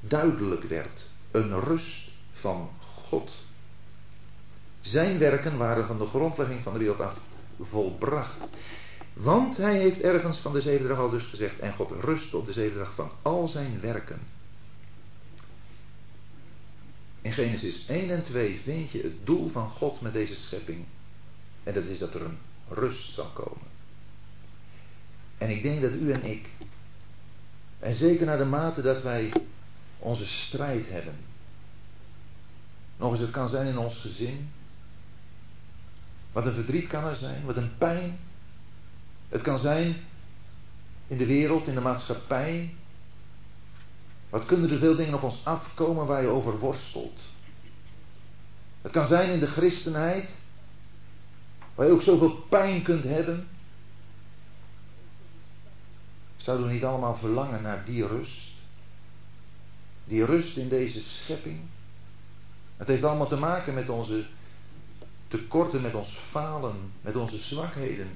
[0.00, 1.06] duidelijk werd.
[1.30, 2.70] Een rust van
[3.04, 3.30] God.
[4.80, 7.20] Zijn werken waren van de grondlegging van de wereld af
[7.60, 8.36] volbracht.
[9.12, 12.46] Want hij heeft ergens van de zevende dag al dus gezegd, en God rust op
[12.46, 14.20] de zevende dag van al zijn werken.
[17.26, 20.84] In Genesis 1 en 2 vind je het doel van God met deze schepping.
[21.62, 23.66] En dat is dat er een rust zal komen.
[25.38, 26.48] En ik denk dat u en ik,
[27.78, 29.32] en zeker naar de mate dat wij
[29.98, 31.14] onze strijd hebben.
[32.96, 34.50] Nog eens, het kan zijn in ons gezin.
[36.32, 38.18] Wat een verdriet kan er zijn, wat een pijn.
[39.28, 39.96] Het kan zijn
[41.06, 42.74] in de wereld, in de maatschappij.
[44.30, 47.24] Wat kunnen er veel dingen op ons afkomen waar je over worstelt.
[48.82, 50.38] Het kan zijn in de christenheid,
[51.74, 53.48] waar je ook zoveel pijn kunt hebben.
[56.36, 58.48] Zouden we niet allemaal verlangen naar die rust?
[60.04, 61.60] Die rust in deze schepping.
[62.76, 64.26] Het heeft allemaal te maken met onze
[65.28, 68.08] tekorten, met ons falen, met onze zwakheden.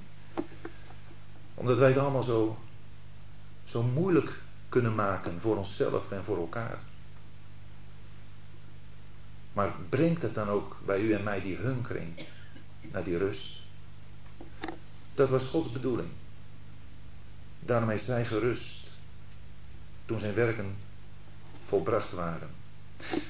[1.54, 2.58] Omdat wij het allemaal zo,
[3.64, 4.40] zo moeilijk
[4.70, 6.78] kunnen maken voor onszelf en voor elkaar.
[9.52, 12.26] Maar brengt het dan ook bij u en mij die hunkering
[12.92, 13.52] naar die rust?
[15.14, 16.08] Dat was Gods bedoeling.
[17.60, 18.90] Daarom heeft hij gerust
[20.04, 20.76] toen zijn werken
[21.64, 22.48] volbracht waren.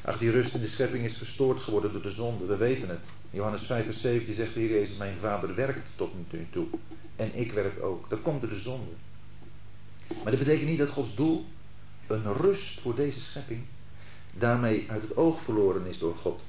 [0.02, 2.44] Ach, die rust in de schepping is verstoord geworden door de zonde.
[2.44, 3.10] We weten het.
[3.30, 6.66] Johannes 5 vers 17 zegt de Jezus, mijn vader werkt tot nu toe.
[7.16, 8.10] En ik werk ook.
[8.10, 8.90] Dat komt door de zonde.
[10.22, 11.44] Maar dat betekent niet dat Gods doel,
[12.06, 13.62] een rust voor deze schepping,
[14.32, 16.40] daarmee uit het oog verloren is door God.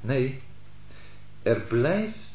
[0.00, 0.40] Nee,
[1.42, 2.34] er blijft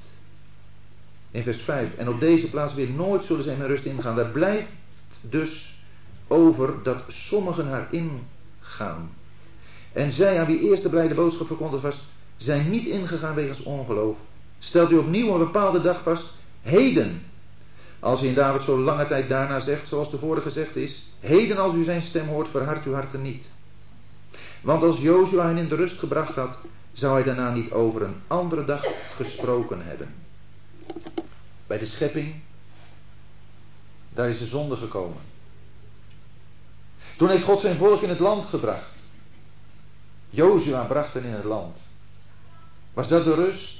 [1.31, 4.15] in vers 5, en op deze plaats weer nooit zullen zij mijn rust ingaan.
[4.15, 4.71] Daar blijft
[5.21, 5.79] dus
[6.27, 9.09] over dat sommigen haar ingaan.
[9.93, 12.03] En zij aan wie eerst de blijde boodschap verkondigd was,
[12.37, 14.17] zijn niet ingegaan wegens ongeloof.
[14.59, 16.27] Stelt u opnieuw een bepaalde dag vast,
[16.61, 17.21] heden.
[18.01, 21.73] Als u in David zo lange tijd daarna zegt, zoals tevoren gezegd is, heden als
[21.73, 23.45] u zijn stem hoort, verhard uw harten niet.
[24.61, 26.57] Want als Jozua hen in de rust gebracht had,
[26.93, 28.85] zou hij daarna niet over een andere dag
[29.15, 30.13] gesproken hebben.
[31.67, 32.35] Bij de schepping,
[34.09, 35.21] daar is de zonde gekomen.
[37.17, 39.05] Toen heeft God zijn volk in het land gebracht.
[40.29, 41.87] Jozua bracht hen in het land.
[42.93, 43.79] Was dat de rust?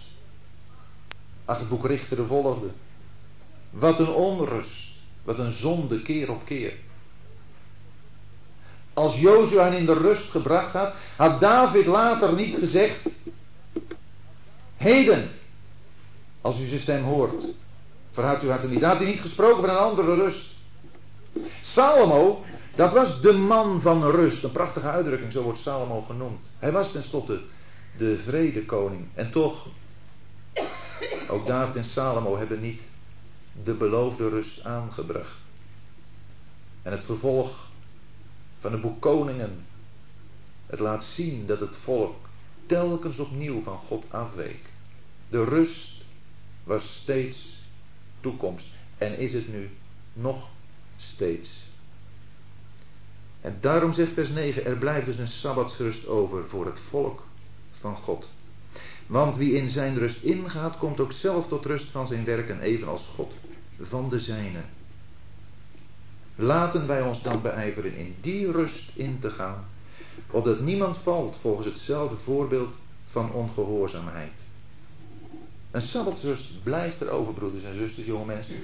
[1.45, 2.69] Ach, het boek Richteren volgde.
[3.71, 4.85] Wat een onrust.
[5.23, 6.73] Wat een zonde keer op keer.
[8.93, 13.09] Als Jozua hen in de rust gebracht had, had David later niet gezegd:
[14.77, 15.29] Heden,
[16.41, 17.49] als u zijn stem hoort,
[18.11, 18.81] verhard uw hart niet.
[18.81, 20.45] Daar had hij niet gesproken van een andere rust.
[21.59, 22.43] Salomo,
[22.75, 24.43] dat was de man van rust.
[24.43, 26.51] Een prachtige uitdrukking, zo wordt Salomo genoemd.
[26.59, 27.41] Hij was tenslotte
[27.97, 29.07] de vredekoning.
[29.13, 29.67] En toch,
[31.29, 32.89] ook David en Salomo hebben niet
[33.63, 35.35] de beloofde rust aangebracht.
[36.81, 37.67] En het vervolg
[38.57, 39.65] van het boek Koningen,
[40.65, 42.15] het laat zien dat het volk
[42.65, 44.69] telkens opnieuw van God afweek.
[45.29, 45.91] De rust
[46.63, 47.59] was steeds
[48.19, 49.69] toekomst en is het nu
[50.13, 50.49] nog
[50.97, 51.49] steeds.
[53.41, 57.23] En daarom zegt vers 9, er blijft dus een sabbatsrust over voor het volk
[57.71, 58.29] van God.
[59.11, 63.11] Want wie in zijn rust ingaat, komt ook zelf tot rust van zijn werken, evenals
[63.15, 63.31] God
[63.79, 64.61] van de zijne.
[66.35, 69.65] Laten wij ons dan beijveren in die rust in te gaan,
[70.29, 74.33] opdat niemand valt volgens hetzelfde voorbeeld van ongehoorzaamheid.
[75.71, 78.55] Een sabbatsrust blijft er over, broeders en zusters, jonge mensen.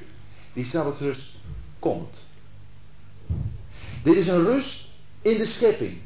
[0.53, 1.27] Die sabbatsrust
[1.79, 2.25] komt.
[4.03, 4.85] Dit is een rust
[5.21, 5.97] in de schepping.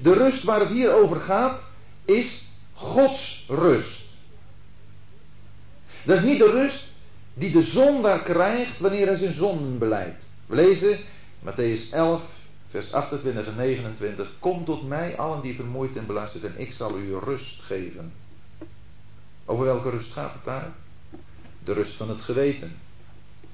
[0.00, 1.62] De rust waar het hier over gaat,
[2.04, 2.47] is
[2.78, 4.02] Gods rust.
[6.04, 6.84] Dat is niet de rust
[7.34, 10.30] die de zondaar krijgt wanneer hij zijn zonden beleidt.
[10.46, 10.98] We lezen
[11.44, 12.22] Matthäus 11,
[12.66, 14.32] vers 28 en 29.
[14.38, 18.12] Kom tot mij, allen die vermoeid en belast en ik zal u rust geven.
[19.44, 20.72] Over welke rust gaat het daar?
[21.64, 22.76] De rust van het geweten.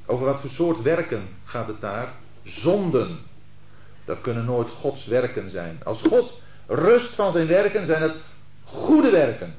[0.06, 2.12] Over wat voor soort werken gaat het daar?
[2.42, 3.18] Zonden.
[4.04, 5.80] Dat kunnen nooit Gods werken zijn.
[5.84, 6.32] Als God
[6.66, 8.16] rust van zijn werken, zijn het
[8.64, 9.54] goede werken.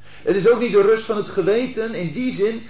[0.00, 2.62] Het is ook niet de rust van het geweten in die zin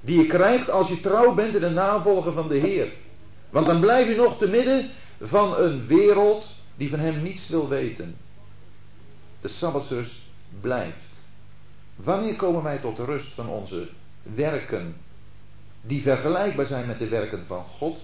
[0.00, 2.92] die je krijgt als je trouw bent in het navolgen van de Heer.
[3.50, 7.68] Want dan blijf je nog te midden van een wereld die van hem niets wil
[7.68, 8.16] weten.
[9.40, 10.16] De Sabbatsrust
[10.60, 11.10] blijft.
[11.96, 13.88] Wanneer komen wij tot de rust van onze
[14.22, 14.96] werken
[15.80, 17.98] die vergelijkbaar zijn met de werken van God?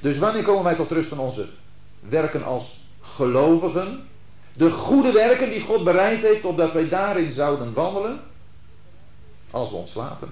[0.00, 1.48] Dus wanneer komen wij tot rust van onze
[2.00, 4.08] werken als gelovigen?
[4.52, 8.20] De goede werken die God bereid heeft opdat wij daarin zouden wandelen?
[9.50, 10.30] Als we ontslapen.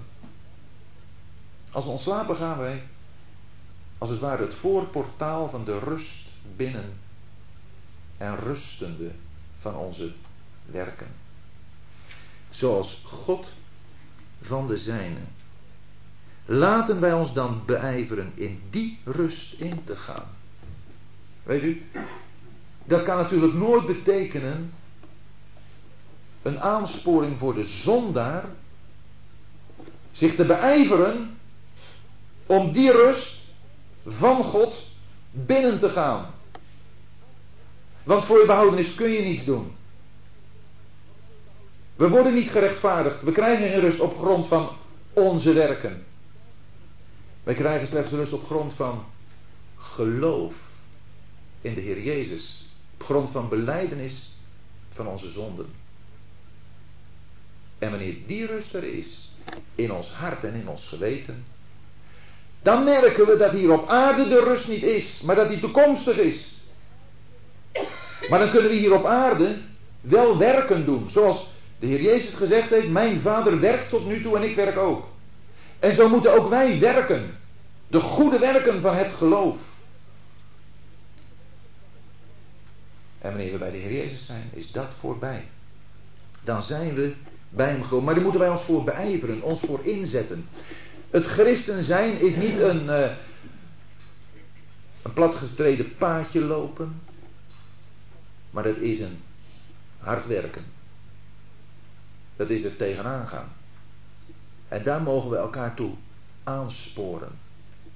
[1.72, 2.82] Als we ontslapen gaan wij,
[3.98, 6.22] als het ware, het voorportaal van de rust
[6.56, 6.98] binnen.
[8.16, 9.10] En rusten we
[9.58, 10.12] van onze
[10.66, 11.06] werken.
[12.50, 13.46] Zoals God
[14.42, 15.20] van de zijne.
[16.44, 20.26] Laten wij ons dan beijveren in die rust in te gaan.
[21.42, 21.82] Weet u,
[22.90, 24.72] dat kan natuurlijk nooit betekenen
[26.42, 28.44] een aansporing voor de zondaar
[30.10, 31.38] zich te beijveren
[32.46, 33.36] om die rust
[34.06, 34.86] van God
[35.30, 36.34] binnen te gaan.
[38.02, 39.72] Want voor je behoudenis kun je niets doen.
[41.96, 43.22] We worden niet gerechtvaardigd.
[43.22, 44.70] We krijgen geen rust op grond van
[45.12, 46.04] onze werken.
[47.42, 49.04] Wij krijgen slechts rust op grond van
[49.76, 50.54] geloof
[51.60, 52.69] in de Heer Jezus.
[53.00, 54.30] Op grond van beleidenis
[54.92, 55.66] van onze zonden.
[57.78, 59.32] En wanneer die rust er is,
[59.74, 61.44] in ons hart en in ons geweten,
[62.62, 66.16] dan merken we dat hier op aarde de rust niet is, maar dat die toekomstig
[66.16, 66.62] is.
[68.28, 69.58] Maar dan kunnen we hier op aarde
[70.00, 71.10] wel werken doen.
[71.10, 71.48] Zoals
[71.78, 75.06] de Heer Jezus gezegd heeft, mijn vader werkt tot nu toe en ik werk ook.
[75.78, 77.34] En zo moeten ook wij werken.
[77.86, 79.69] De goede werken van het geloof.
[83.20, 85.48] En wanneer we bij de Heer Jezus zijn, is dat voorbij.
[86.44, 87.14] Dan zijn we
[87.48, 88.04] bij hem gekomen.
[88.04, 90.48] Maar daar moeten wij ons voor beijveren, ons voor inzetten.
[91.10, 93.10] Het christen zijn is niet een, uh,
[95.02, 97.00] een platgetreden paadje lopen.
[98.50, 99.18] Maar het is een
[99.98, 100.64] hard werken.
[102.36, 103.48] Dat is er tegenaan gaan.
[104.68, 105.92] En daar mogen we elkaar toe
[106.44, 107.38] aansporen.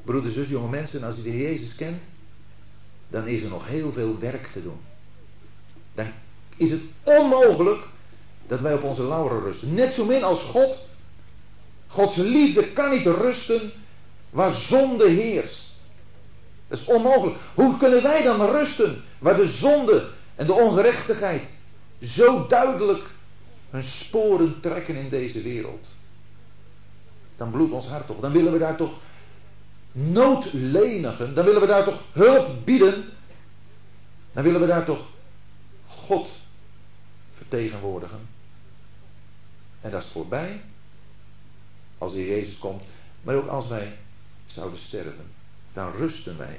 [0.03, 2.07] Broeders, zus, jonge mensen, als je de Heer Jezus kent,
[3.09, 4.79] dan is er nog heel veel werk te doen.
[5.95, 6.07] Dan
[6.57, 7.87] is het onmogelijk
[8.47, 9.75] dat wij op onze lauren rusten.
[9.75, 10.79] Net zo min als God.
[11.87, 13.73] Gods liefde kan niet rusten
[14.31, 15.73] waar zonde heerst.
[16.69, 17.39] Dat is onmogelijk.
[17.55, 21.53] Hoe kunnen wij dan rusten waar de zonde en de ongerechtigheid
[22.01, 23.11] zo duidelijk
[23.71, 25.89] hun sporen trekken in deze wereld?
[27.37, 28.21] Dan bloedt ons hart toch.
[28.21, 28.95] Dan willen we daar toch
[29.93, 31.35] nood lenigen.
[31.35, 33.05] Dan willen we daar toch hulp bieden.
[34.33, 35.07] Dan willen we daar toch
[35.95, 36.39] God
[37.33, 38.29] vertegenwoordigen.
[39.81, 40.61] En dat is voorbij
[41.99, 42.83] als de Jezus komt.
[43.23, 43.97] Maar ook als wij
[44.47, 45.33] zouden sterven.
[45.73, 46.59] Dan rusten wij.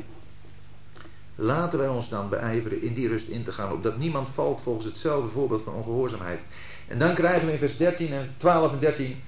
[1.35, 3.71] Laten wij ons dan beijveren in die rust in te gaan.
[3.71, 6.39] Opdat niemand valt volgens hetzelfde voorbeeld van ongehoorzaamheid.
[6.87, 9.21] En dan krijgen we in vers 13 en 12 en 13.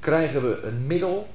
[0.00, 1.28] Krijgen we een middel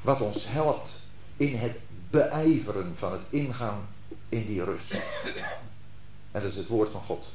[0.00, 1.00] wat ons helpt
[1.36, 1.78] in het
[2.10, 3.88] beijveren van het ingaan
[4.28, 4.94] in die rust.
[6.32, 7.32] En dat is het woord van God.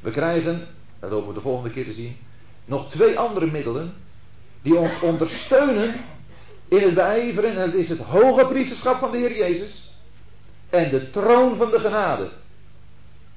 [0.00, 0.66] We krijgen,
[0.98, 2.16] dat hopen we de volgende keer te zien,
[2.64, 3.94] nog twee andere middelen
[4.62, 6.04] die ons ondersteunen
[6.68, 7.50] in het beijveren.
[7.56, 9.98] En dat is het hoge priesterschap van de Heer Jezus
[10.70, 12.30] en de troon van de genade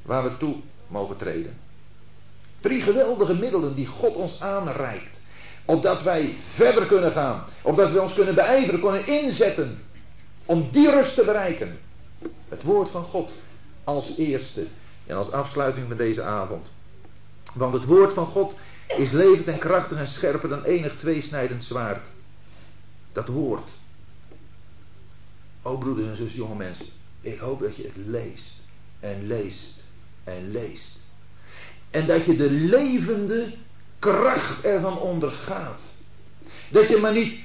[0.02, 0.56] waar we toe
[0.88, 1.58] mogen treden.
[2.60, 5.22] Drie geweldige middelen die God ons aanreikt.
[5.66, 7.44] Opdat wij verder kunnen gaan.
[7.62, 9.80] Opdat we ons kunnen beijveren, kunnen inzetten.
[10.46, 11.80] Om die rust te bereiken.
[12.50, 13.36] Het woord van God
[13.84, 14.68] als eerste.
[15.06, 16.68] En als afsluiting van deze avond.
[17.54, 18.54] Want het woord van God
[18.98, 22.08] is levend en krachtig en scherper dan enig tweesnijdend zwaard.
[23.12, 23.76] Dat woord.
[25.62, 26.86] O broeders en zus, jonge mensen.
[27.22, 28.56] Ik hoop dat je het leest.
[29.00, 29.84] En leest.
[30.24, 31.02] En leest.
[31.90, 33.54] En dat je de levende
[34.00, 35.94] kracht ervan ondergaat.
[36.70, 37.40] Dat je maar niet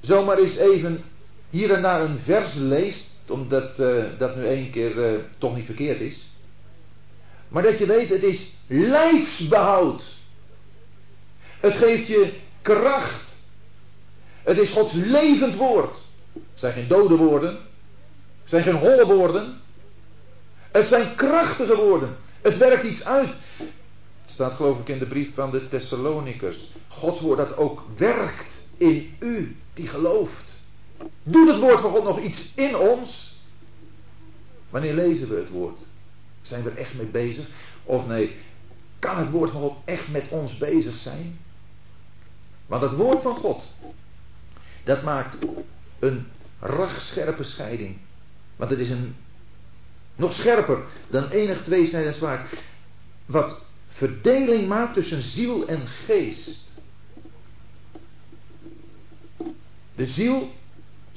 [0.00, 1.04] zomaar eens even
[1.50, 5.64] hier en daar een vers leest, omdat uh, dat nu één keer uh, toch niet
[5.64, 6.28] verkeerd is.
[7.48, 10.14] Maar dat je weet, het is lijfsbehoud.
[11.60, 13.38] Het geeft je kracht.
[14.42, 16.04] Het is Gods levend woord.
[16.32, 17.52] Het zijn geen dode woorden.
[18.40, 19.60] Het zijn geen holle woorden.
[20.72, 22.16] Het zijn krachtige woorden.
[22.42, 23.36] Het werkt iets uit.
[24.20, 26.66] Het staat geloof ik in de brief van de Thessalonikers.
[26.88, 30.59] Gods woord dat ook werkt in u die gelooft.
[31.22, 33.38] Doet het woord van God nog iets in ons?
[34.70, 35.78] Wanneer lezen we het woord?
[36.42, 37.48] Zijn we er echt mee bezig?
[37.84, 38.36] Of nee,
[38.98, 41.38] kan het woord van God echt met ons bezig zijn?
[42.66, 43.68] Want het woord van God,
[44.84, 45.36] dat maakt
[45.98, 46.26] een
[46.58, 47.96] rachscherpe scheiding.
[48.56, 49.16] Want het is een
[50.16, 52.52] nog scherper dan enig tweesnijdend zwaard.
[53.26, 56.72] Wat verdeling maakt tussen ziel en geest.
[59.94, 60.52] De ziel,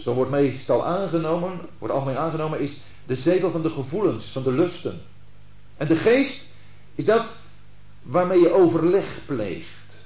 [0.04, 4.52] zo wordt meestal aangenomen, wordt algemeen aangenomen, is de zetel van de gevoelens, van de
[4.52, 5.02] lusten.
[5.78, 6.46] En de geest
[6.96, 7.34] is dat
[8.02, 10.06] waarmee je overleg pleegt.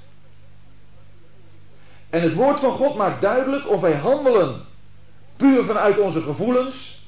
[2.10, 4.64] En het woord van God maakt duidelijk of wij handelen
[5.36, 7.06] puur vanuit onze gevoelens,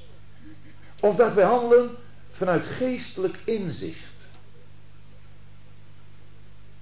[1.01, 1.91] of dat wij handelen
[2.31, 4.29] vanuit geestelijk inzicht.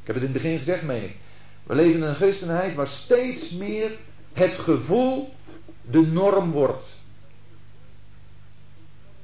[0.01, 1.17] Ik heb het in het begin gezegd, meen ik.
[1.63, 3.99] We leven in een christenheid waar steeds meer
[4.33, 5.37] het gevoel
[5.91, 6.97] de norm wordt.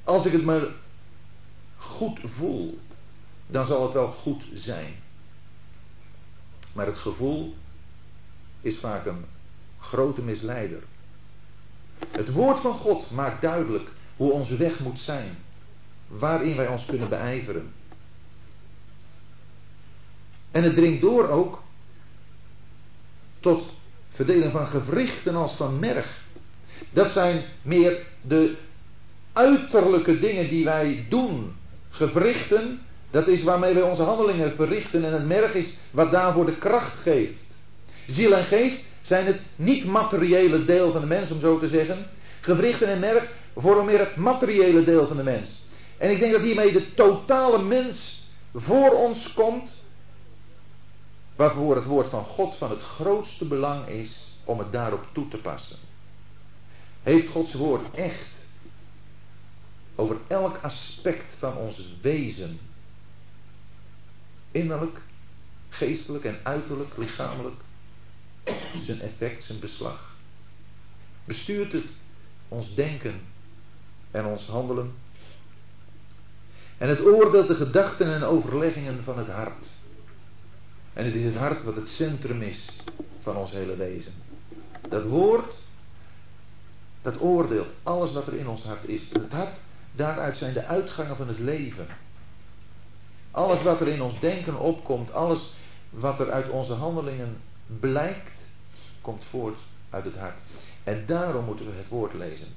[0.03, 0.67] Als ik het maar
[1.77, 2.79] goed voel,
[3.47, 4.95] dan zal het wel goed zijn.
[6.73, 7.55] Maar het gevoel
[8.61, 9.25] is vaak een
[9.79, 10.83] grote misleider.
[12.11, 15.37] Het woord van God maakt duidelijk hoe onze weg moet zijn,
[16.07, 17.73] waarin wij ons kunnen beijveren.
[20.51, 21.63] En het dringt door ook
[23.39, 23.73] tot
[24.09, 26.24] verdelen van gewrichten als van merg.
[26.89, 28.55] Dat zijn meer de
[29.33, 31.55] uiterlijke dingen die wij doen.
[31.89, 36.57] Gewrichten, dat is waarmee wij onze handelingen verrichten en het merg is wat daarvoor de
[36.57, 37.45] kracht geeft.
[38.05, 42.07] Ziel en geest zijn het niet-materiële deel van de mens, om zo te zeggen.
[42.41, 45.63] Gewrichten en merg vormen meer het materiële deel van de mens.
[45.97, 48.23] En ik denk dat hiermee de totale mens
[48.53, 49.77] voor ons komt,
[51.35, 55.37] waarvoor het woord van God van het grootste belang is om het daarop toe te
[55.37, 55.77] passen.
[57.05, 58.45] Heeft Gods woord echt
[59.95, 62.59] over elk aspect van ons wezen,
[64.51, 65.01] innerlijk,
[65.69, 67.55] geestelijk en uiterlijk, lichamelijk,
[68.75, 70.15] zijn effect, zijn beslag?
[71.25, 71.93] Bestuurt het
[72.47, 73.21] ons denken
[74.11, 74.93] en ons handelen?
[76.77, 79.67] En het oordeelt de gedachten en overleggingen van het hart.
[80.93, 82.75] En het is het hart wat het centrum is
[83.19, 84.13] van ons hele wezen.
[84.89, 85.61] Dat woord,
[87.05, 89.07] dat oordeelt alles wat er in ons hart is.
[89.11, 89.59] Het hart,
[89.91, 91.87] daaruit zijn de uitgangen van het leven.
[93.31, 95.53] Alles wat er in ons denken opkomt, alles
[95.89, 97.37] wat er uit onze handelingen
[97.79, 98.47] blijkt,
[99.01, 100.41] komt voort uit het hart.
[100.83, 102.47] En daarom moeten we het woord lezen.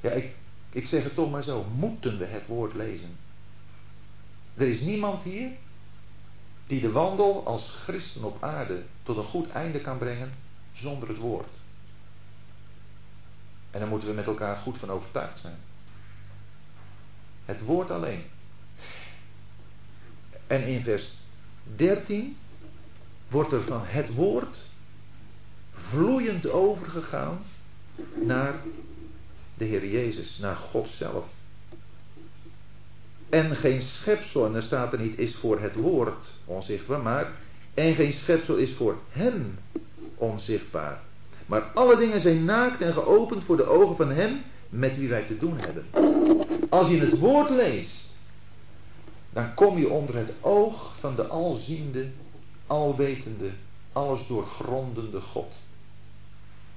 [0.00, 0.34] Ja, ik,
[0.70, 1.64] ik zeg het toch maar zo.
[1.74, 3.16] Moeten we het woord lezen?
[4.54, 5.50] Er is niemand hier
[6.66, 10.32] die de wandel als christen op aarde tot een goed einde kan brengen
[10.72, 11.62] zonder het woord.
[13.74, 15.56] En daar moeten we met elkaar goed van overtuigd zijn.
[17.44, 18.24] Het woord alleen.
[20.46, 21.12] En in vers
[21.76, 22.36] 13
[23.28, 24.64] wordt er van het woord
[25.72, 27.44] vloeiend overgegaan
[28.24, 28.54] naar
[29.54, 31.26] de Heer Jezus, naar God zelf.
[33.28, 37.32] En geen schepsel, en daar staat er niet, is voor het woord onzichtbaar, maar
[37.74, 39.58] en geen schepsel is voor hem
[40.14, 41.00] onzichtbaar.
[41.46, 45.22] Maar alle dingen zijn naakt en geopend voor de ogen van hem met wie wij
[45.22, 45.86] te doen hebben.
[46.70, 48.06] Als je het woord leest,
[49.30, 52.08] dan kom je onder het oog van de alziende,
[52.66, 53.50] alwetende,
[53.92, 55.54] alles doorgrondende God.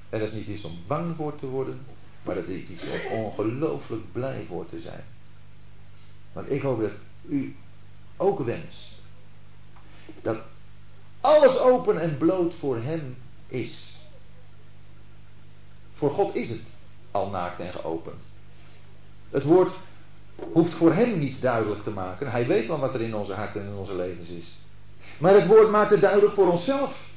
[0.09, 1.79] Dat is niet iets om bang voor te worden,
[2.23, 5.03] maar dat is iets om ongelooflijk blij voor te zijn.
[6.33, 6.91] Want ik hoop dat
[7.27, 7.55] u
[8.17, 8.95] ook wenst
[10.21, 10.37] dat
[11.21, 13.96] alles open en bloot voor hem is.
[15.97, 16.61] Voor God is het
[17.11, 18.21] al naakt en geopend.
[19.29, 19.73] Het woord
[20.51, 22.31] hoeft voor hem niets duidelijk te maken.
[22.31, 24.57] Hij weet wel wat er in onze harten en in onze levens is.
[25.17, 27.07] Maar het woord maakt het duidelijk voor onszelf.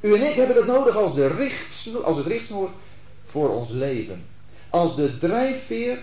[0.00, 2.70] U en ik hebben dat nodig als, de richtsnoer, als het richtsnoer
[3.24, 4.24] voor ons leven.
[4.70, 6.02] Als de drijfveer,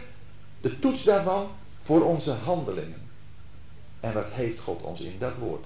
[0.61, 1.49] de toets daarvan
[1.81, 3.01] voor onze handelingen.
[3.99, 5.65] En wat heeft God ons in dat woord?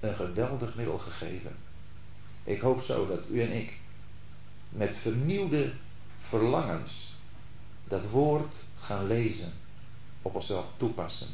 [0.00, 1.56] Een geweldig middel gegeven.
[2.44, 3.72] Ik hoop zo dat u en ik
[4.68, 5.72] met vernieuwde
[6.18, 7.14] verlangens
[7.84, 9.52] dat woord gaan lezen,
[10.22, 11.28] op onszelf toepassen.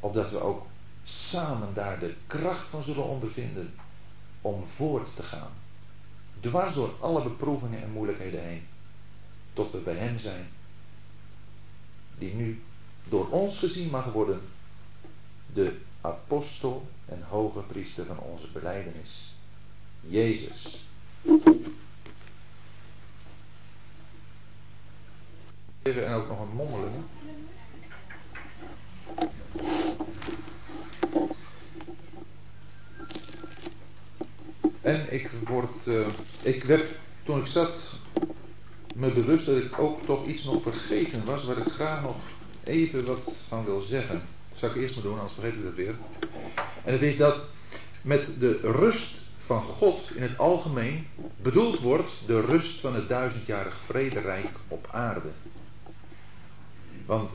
[0.00, 0.66] Opdat we ook
[1.02, 3.74] samen daar de kracht van zullen ondervinden
[4.40, 5.50] om voort te gaan.
[6.40, 8.66] Dwars door alle beproevingen en moeilijkheden heen.
[9.52, 10.48] Tot we bij Hem zijn.
[12.18, 12.62] Die nu
[13.04, 14.40] door ons gezien mag worden.
[15.52, 19.34] De apostel en hoge priester van onze beleidenis.
[20.00, 20.84] Jezus.
[25.82, 27.04] En ook nog een mondeling.
[34.80, 36.06] En ik word, uh,
[36.42, 36.90] ik werd
[37.24, 37.94] toen ik zat
[38.94, 42.16] me bewust dat ik ook toch iets nog vergeten was waar ik graag nog
[42.64, 44.22] even wat van wil zeggen.
[44.48, 45.94] Dat zal ik eerst maar doen, anders vergeet ik dat weer.
[46.84, 47.44] En het is dat
[48.02, 51.06] met de rust van God in het algemeen
[51.36, 55.30] bedoeld wordt de rust van het duizendjarig vrederijk op aarde.
[57.06, 57.30] Want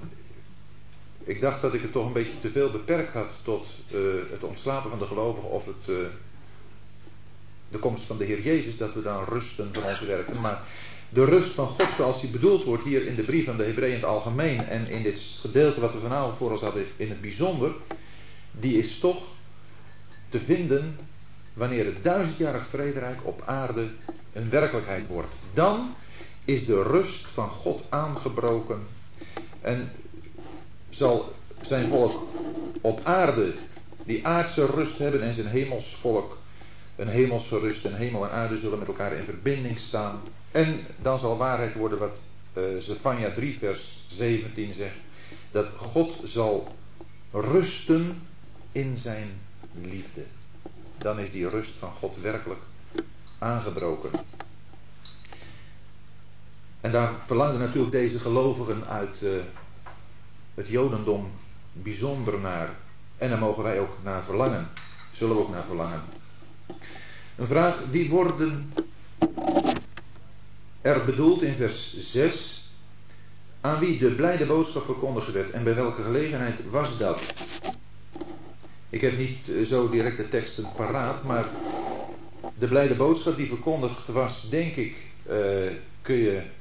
[1.24, 4.00] ik dacht dat ik het toch een beetje te veel beperkt had tot uh,
[4.32, 6.08] het ontslapen van de gelovigen of het uh,
[7.70, 10.42] de komst van de Heer Jezus, dat we dan rusten van onze werken.
[10.42, 10.64] Maar
[11.10, 13.94] de rust van God zoals die bedoeld wordt hier in de brief van de Hebreeën
[13.94, 17.22] in het algemeen en in dit gedeelte wat we vanavond voor ons hadden in het
[17.22, 17.72] bijzonder,
[18.52, 19.24] die is toch
[20.30, 20.98] te vinden
[21.54, 23.90] wanneer het duizendjarig vrederijk op aarde
[24.34, 25.36] een werkelijkheid wordt.
[25.54, 25.96] Dan
[26.46, 28.88] is de rust van God aangebroken
[29.68, 29.92] en
[30.90, 32.28] zal zijn volk
[32.82, 33.54] op aarde
[34.06, 36.38] die aardse rust hebben en zijn hemels volk
[36.98, 40.22] een hemelse rust en hemel en aarde zullen met elkaar in verbinding staan.
[40.52, 42.24] En dan zal waarheid worden wat
[42.54, 44.98] uh, Zephania 3 vers 17 zegt.
[45.52, 46.76] Dat God zal
[47.32, 48.22] rusten
[48.72, 49.30] in zijn
[49.82, 50.24] liefde.
[50.98, 52.62] Dan is die rust van God werkelijk
[53.38, 54.10] aangebroken.
[56.88, 59.30] En daar verlangden natuurlijk deze gelovigen uit uh,
[60.56, 61.32] het Jodendom
[61.74, 62.70] bijzonder naar.
[63.18, 64.68] En daar mogen wij ook naar verlangen.
[65.12, 66.02] Zullen we ook naar verlangen.
[67.36, 68.74] Een vraag, wie worden
[70.82, 72.70] er bedoeld in vers 6
[73.62, 77.22] aan wie de blijde boodschap verkondigd werd en bij welke gelegenheid was dat?
[78.90, 81.46] Ik heb niet eh, zo direct de teksten paraat, maar
[82.58, 84.96] de blijde boodschap die verkondigd was, denk ik,
[85.30, 85.36] uh,
[86.02, 86.56] kun je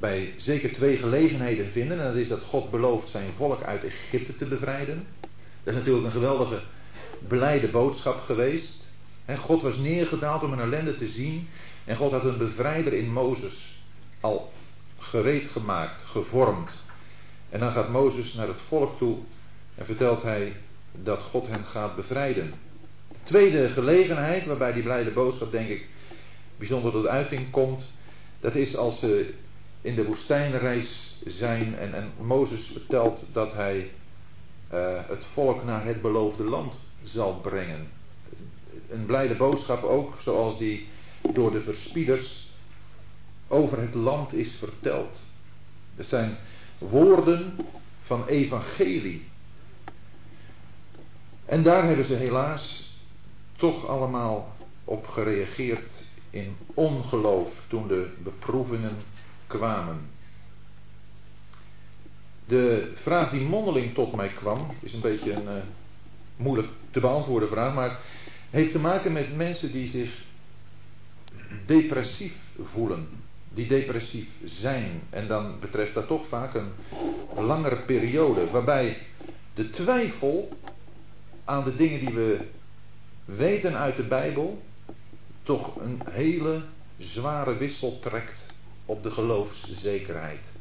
[0.00, 1.98] bij zeker twee gelegenheden vinden.
[1.98, 5.06] En dat is dat God belooft zijn volk uit Egypte te bevrijden.
[5.64, 6.60] Dat is natuurlijk een geweldige
[7.28, 8.88] blijde boodschap geweest.
[9.36, 11.48] God was neergedaald om een ellende te zien.
[11.84, 13.82] En God had een bevrijder in Mozes
[14.20, 14.52] al
[14.98, 16.76] gereed gemaakt, gevormd.
[17.48, 19.18] En dan gaat Mozes naar het volk toe
[19.74, 20.56] en vertelt hij
[20.92, 22.52] dat God hen gaat bevrijden.
[23.08, 25.86] De tweede gelegenheid waarbij die blijde boodschap, denk ik,
[26.56, 27.86] bijzonder tot uiting komt,
[28.40, 29.34] dat is als ze
[29.86, 33.90] in de woestijnreis zijn en, en Mozes vertelt dat hij
[34.72, 37.88] uh, het volk naar het beloofde land zal brengen
[38.88, 40.88] een blijde boodschap ook, zoals die
[41.32, 42.50] door de verspieders
[43.48, 45.28] over het land is verteld.
[45.94, 46.36] Het zijn
[46.78, 47.56] woorden
[48.02, 49.24] van evangelie.
[51.44, 52.94] En daar hebben ze helaas
[53.56, 58.96] toch allemaal op gereageerd in ongeloof toen de beproevingen
[59.46, 60.10] kwamen.
[62.46, 65.62] De vraag die mondeling tot mij kwam, is een beetje een uh,
[66.36, 67.98] moeilijk te beantwoorden vraag, maar
[68.50, 70.22] heeft te maken met mensen die zich
[71.66, 73.08] depressief voelen,
[73.48, 75.02] die depressief zijn.
[75.10, 76.72] En dan betreft dat toch vaak een
[77.36, 78.98] langere periode, waarbij
[79.54, 80.58] de twijfel
[81.44, 82.40] aan de dingen die we
[83.24, 84.62] weten uit de Bijbel
[85.42, 86.62] toch een hele
[86.98, 88.54] zware wissel trekt
[88.86, 90.52] op de geloofszekerheid.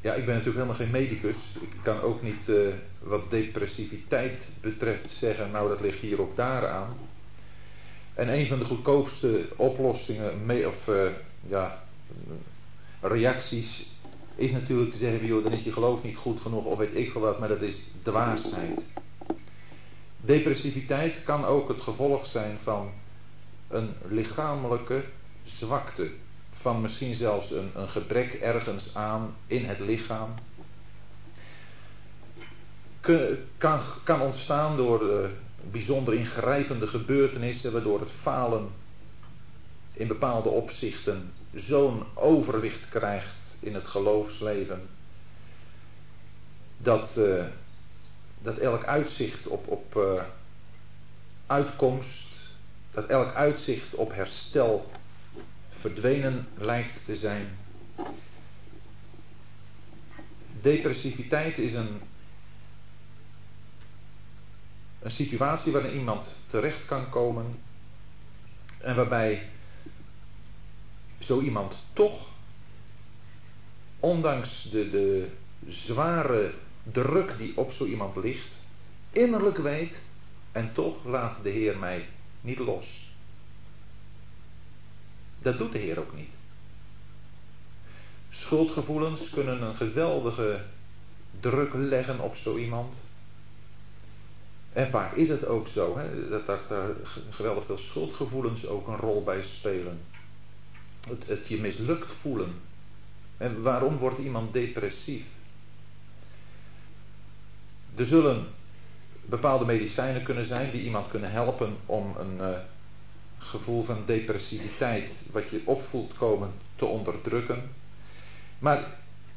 [0.00, 1.36] Ja, ik ben natuurlijk helemaal geen medicus.
[1.60, 6.68] Ik kan ook niet uh, wat depressiviteit betreft zeggen, nou dat ligt hier of daar
[6.68, 6.96] aan.
[8.14, 11.10] En een van de goedkoopste oplossingen, mee, of uh,
[11.48, 11.82] ja,
[13.00, 13.90] reacties,
[14.34, 17.10] is natuurlijk te zeggen, joh, dan is je geloof niet goed genoeg, of weet ik
[17.10, 18.86] veel wat, maar dat is dwaasheid.
[20.20, 22.90] Depressiviteit kan ook het gevolg zijn van
[23.68, 25.04] een lichamelijke
[25.42, 26.10] zwakte
[26.50, 30.34] van misschien zelfs een, een gebrek ergens aan in het lichaam.
[33.58, 35.28] Kan, kan ontstaan door uh,
[35.70, 38.68] bijzonder ingrijpende gebeurtenissen, waardoor het falen
[39.92, 44.88] in bepaalde opzichten zo'n overwicht krijgt in het geloofsleven.
[46.78, 47.44] Dat, uh,
[48.42, 50.22] dat elk uitzicht op, op uh,
[51.46, 52.27] uitkomst,
[53.00, 54.90] dat elk uitzicht op herstel
[55.68, 57.58] verdwenen lijkt te zijn.
[60.60, 62.00] Depressiviteit is een,
[64.98, 67.60] een situatie waarin iemand terecht kan komen
[68.78, 69.48] en waarbij
[71.18, 72.28] zo iemand toch,
[74.00, 75.30] ondanks de, de
[75.66, 78.60] zware druk die op zo iemand ligt,
[79.10, 80.00] innerlijk weet
[80.52, 82.08] en toch laat de Heer mij
[82.48, 83.10] niet los.
[85.38, 86.32] Dat doet de Heer ook niet.
[88.28, 90.64] Schuldgevoelens kunnen een geweldige
[91.40, 93.06] druk leggen op zo iemand.
[94.72, 96.90] En vaak is het ook zo, hè, dat daar,
[97.30, 100.00] geweldig veel schuldgevoelens ook een rol bij spelen.
[101.08, 102.52] Het, het je mislukt voelen.
[103.36, 105.24] En waarom wordt iemand depressief?
[107.94, 108.46] Er zullen
[109.28, 112.48] bepaalde medicijnen kunnen zijn die iemand kunnen helpen om een, uh,
[113.38, 117.62] gevoel van depressiviteit, wat je opvoelt komen, te onderdrukken.
[118.58, 118.84] Maar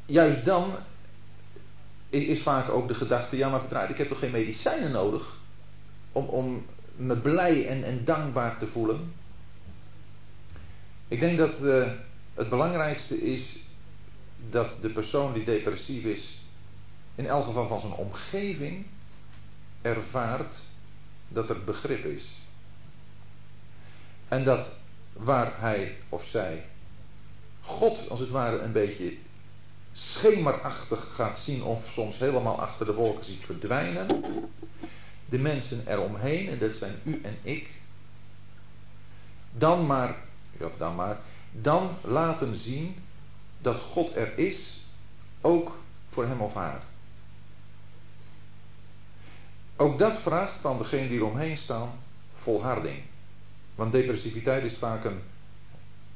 [0.05, 0.75] juist dan
[2.09, 5.39] is vaak ook de gedachte, ja maar verdraaid, ik heb toch geen medicijnen nodig?
[6.11, 6.65] om, om
[6.95, 9.13] me blij en, en dankbaar te voelen.
[11.07, 11.91] Ik denk dat uh,
[12.33, 13.59] het belangrijkste is
[14.49, 16.41] dat de persoon die depressief is,
[17.15, 18.85] in elk geval van zijn omgeving,
[19.81, 20.57] ervaart
[21.27, 22.37] dat er begrip is.
[24.27, 24.71] En dat
[25.13, 26.65] waar hij of zij
[27.61, 29.17] God als het ware een beetje
[29.91, 34.23] schemerachtig gaat zien of soms helemaal achter de wolken ziet verdwijnen.
[35.29, 37.79] De mensen eromheen, en dat zijn u en ik.
[39.51, 40.15] Dan maar,
[40.59, 41.19] of dan maar,
[41.51, 42.95] dan laten zien
[43.61, 44.79] dat God er is,
[45.41, 45.79] ook
[46.09, 46.83] voor hem of haar.
[49.81, 51.91] Ook dat vraagt van degene die eromheen staan
[52.33, 53.01] volharding.
[53.75, 55.19] Want depressiviteit is vaak een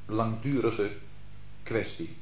[0.06, 0.92] langdurige
[1.64, 2.18] kwestie.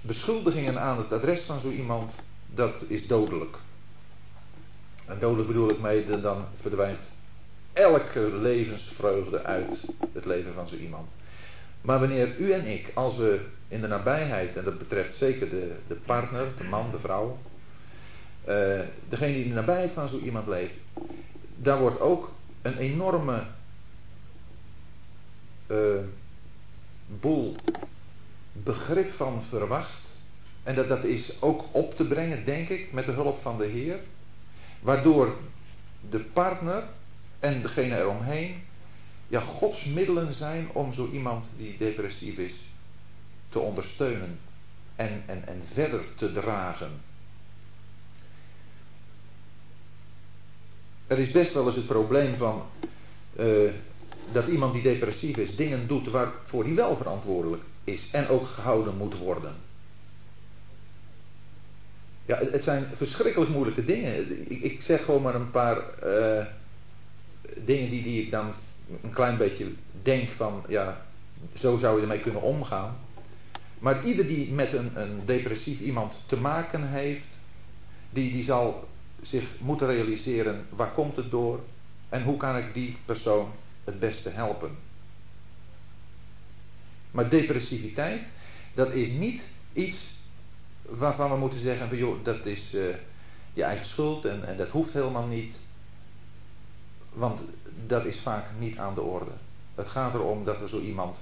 [0.00, 3.58] Beschuldigingen aan het adres van zo iemand, dat is dodelijk.
[5.06, 7.10] En dodelijk bedoel ik mee, dan verdwijnt
[7.72, 11.10] elke levensvreugde uit het leven van zo iemand.
[11.80, 15.76] Maar wanneer u en ik, als we in de nabijheid, en dat betreft zeker de,
[15.86, 17.38] de partner, de man, de vrouw,
[18.48, 20.78] uh, degene die in de nabijheid van zo iemand leeft,
[21.56, 22.32] daar wordt ook
[22.62, 23.42] een enorme
[25.66, 25.76] uh,
[27.06, 27.56] boel
[28.52, 30.18] begrip van verwacht.
[30.62, 33.66] En dat, dat is ook op te brengen, denk ik, met de hulp van de
[33.66, 33.98] Heer.
[34.80, 35.36] Waardoor
[36.10, 36.84] de partner
[37.38, 38.62] en degene eromheen
[39.30, 42.66] ja, Gods middelen zijn om zo iemand die depressief is
[43.48, 44.38] te ondersteunen
[44.96, 46.90] en, en, en verder te dragen.
[51.06, 52.62] Er is best wel eens het probleem van
[53.38, 53.70] uh,
[54.32, 58.96] dat iemand die depressief is dingen doet waarvoor hij wel verantwoordelijk is en ook gehouden
[58.96, 59.54] moet worden.
[62.26, 64.50] Ja, het zijn verschrikkelijk moeilijke dingen.
[64.62, 66.46] Ik, zeg gewoon maar een paar uh,
[67.64, 68.52] dingen die, die ik dan
[69.02, 69.72] een klein beetje
[70.02, 71.06] denk van, ja,
[71.54, 72.96] zo zou je ermee kunnen omgaan.
[73.78, 77.40] Maar ieder die met een, een depressief iemand te maken heeft,
[78.10, 78.88] die, die zal
[79.22, 81.60] zich moeten realiseren, waar komt het door
[82.08, 83.52] en hoe kan ik die persoon
[83.84, 84.76] het beste helpen.
[87.10, 88.32] Maar depressiviteit,
[88.74, 90.12] dat is niet iets
[90.82, 92.94] waarvan we moeten zeggen van joh, dat is uh,
[93.52, 95.60] je eigen schuld en, en dat hoeft helemaal niet.
[97.12, 97.44] Want
[97.86, 99.30] dat is vaak niet aan de orde.
[99.74, 101.16] Het gaat erom dat we zo iemand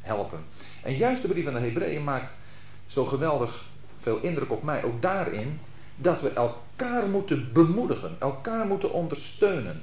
[0.00, 0.44] helpen.
[0.82, 2.34] En juist de brief aan de Hebreeën maakt
[2.86, 3.64] zo geweldig
[3.96, 5.60] veel indruk op mij, ook daarin,
[5.96, 9.82] dat we elkaar moeten bemoedigen, elkaar moeten ondersteunen.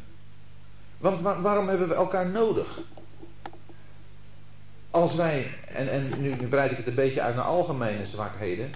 [0.97, 2.80] Want waarom hebben we elkaar nodig?
[4.91, 8.71] Als wij, en, en nu, breid ik het een beetje uit naar algemene zwakheden.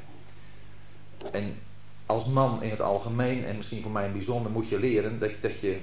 [1.31, 1.59] En
[2.05, 5.31] als man in het algemeen, en misschien voor mij in bijzonder, moet je leren dat,
[5.41, 5.79] dat je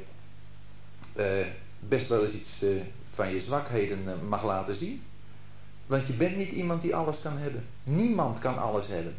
[1.89, 2.81] best wel eens iets uh,
[3.13, 5.03] van je zwakheden uh, mag laten zien.
[5.87, 7.65] Want je bent niet iemand die alles kan hebben.
[7.85, 9.15] Niemand kan alles hebben.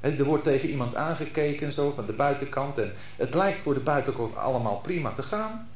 [0.00, 2.78] He, er wordt tegen iemand aangekeken, zo van de buitenkant.
[2.78, 5.68] En het lijkt voor de buitenkant allemaal prima te gaan.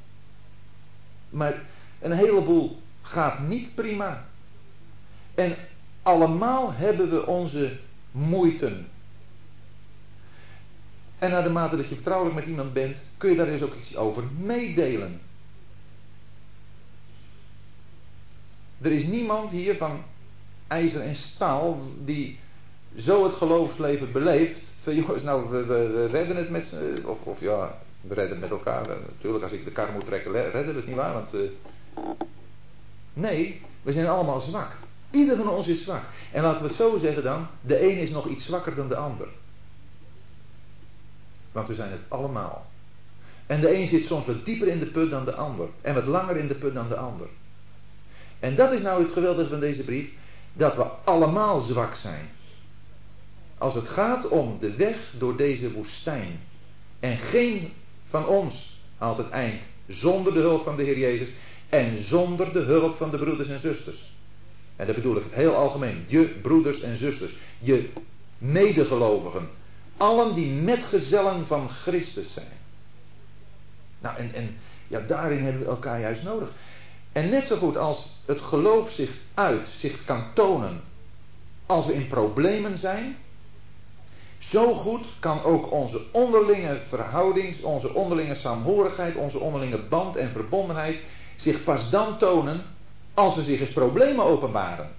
[1.31, 1.63] Maar
[2.01, 4.27] een heleboel gaat niet prima.
[5.35, 5.57] En
[6.03, 7.79] allemaal hebben we onze
[8.11, 8.89] moeiten.
[11.19, 13.75] En naar de mate dat je vertrouwelijk met iemand bent, kun je daar dus ook
[13.75, 15.21] iets over meedelen.
[18.81, 20.03] Er is niemand hier van
[20.69, 22.39] ijzer en staal die
[22.97, 24.73] zo het geloofsleven beleeft.
[24.81, 26.75] Van jongens, nou, we, redden het met.
[27.05, 28.89] Of, of ja, we redden het met elkaar.
[28.89, 31.13] Natuurlijk, als ik de kar moet trekken, redden we het niet waar.
[31.13, 31.41] Want, uh,
[33.13, 34.77] nee, we zijn allemaal zwak.
[35.11, 36.03] Ieder van ons is zwak.
[36.33, 38.97] En laten we het zo zeggen dan: de een is nog iets zwakker dan de
[38.97, 39.29] ander.
[41.55, 42.71] Want we zijn het allemaal.
[43.47, 45.69] En de een zit soms wat dieper in de put dan de ander.
[45.81, 47.27] En wat langer in de put dan de ander.
[48.39, 50.09] En dat is nou het geweldige van deze brief.
[50.53, 52.29] Dat we allemaal zwak zijn.
[53.59, 56.41] Als het gaat om de weg door deze woestijn.
[57.01, 57.73] En geen
[58.05, 61.33] van ons haalt het eind zonder de hulp van de Heer Jezus.
[61.69, 64.13] En zonder de hulp van de broeders en zusters.
[64.77, 66.05] En dat bedoel ik het heel algemeen.
[66.07, 67.35] Je broeders en zusters.
[67.59, 67.89] Je
[68.39, 69.49] medegelovigen.
[69.97, 72.59] Allen die metgezellen van Christus zijn.
[73.99, 74.57] Nou, en, en
[74.89, 76.53] ja, daarin hebben we elkaar juist nodig.
[77.13, 80.81] En net zo goed als het geloof zich uit, zich kan tonen
[81.67, 83.17] als we in problemen zijn,
[84.39, 90.99] zo goed kan ook onze onderlinge verhoudings, onze onderlinge saamhorigheid, onze onderlinge band en verbondenheid
[91.37, 92.65] zich pas dan tonen
[93.15, 94.91] als er zich eens problemen openbaren.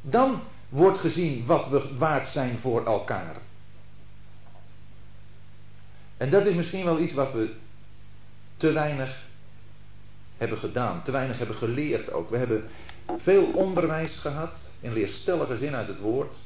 [0.00, 0.40] Dan
[0.70, 3.36] wordt gezien wat we waard zijn voor elkaar.
[6.16, 7.54] En dat is misschien wel iets wat we
[8.56, 9.22] te weinig
[10.36, 12.30] hebben gedaan, te weinig hebben geleerd ook.
[12.30, 12.68] We hebben
[13.16, 16.36] veel onderwijs gehad, in leerstellige zin uit het woord.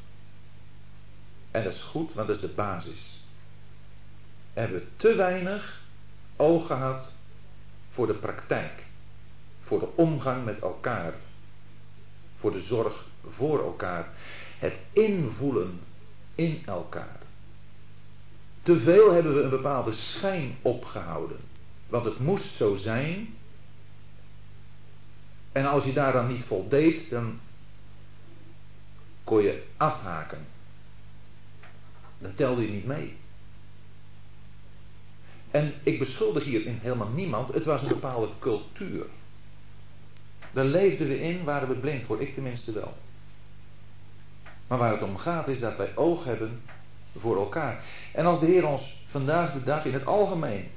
[1.50, 3.20] En dat is goed, want dat is de basis.
[4.52, 5.82] We hebben te weinig
[6.36, 7.12] oog gehad
[7.90, 8.84] voor de praktijk,
[9.60, 11.14] voor de omgang met elkaar,
[12.34, 14.08] voor de zorg voor elkaar,
[14.58, 15.80] het invoelen
[16.34, 17.20] in elkaar.
[18.62, 21.38] Te veel hebben we een bepaalde schijn opgehouden,
[21.86, 23.34] want het moest zo zijn.
[25.52, 27.40] En als je daar dan niet voldeed, dan
[29.24, 30.46] kon je afhaken.
[32.18, 33.16] Dan telde je niet mee.
[35.50, 37.52] En ik beschuldig hierin helemaal niemand.
[37.52, 39.06] Het was een bepaalde cultuur.
[40.52, 42.20] Daar leefden we in, waren we blind voor.
[42.20, 42.96] Ik tenminste wel.
[44.66, 46.62] Maar waar het om gaat is dat wij oog hebben
[47.16, 47.84] voor elkaar.
[48.12, 50.70] En als de Heer ons vandaag de dag in het algemeen,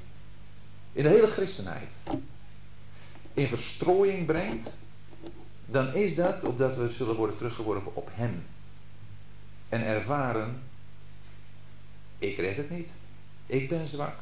[0.92, 1.96] in de hele christenheid,
[3.34, 4.78] in verstrooiing brengt,
[5.66, 8.44] dan is dat opdat we zullen worden teruggeworpen op Hem.
[9.68, 10.62] En ervaren,
[12.18, 12.94] ik red het niet.
[13.46, 14.14] Ik ben zwak.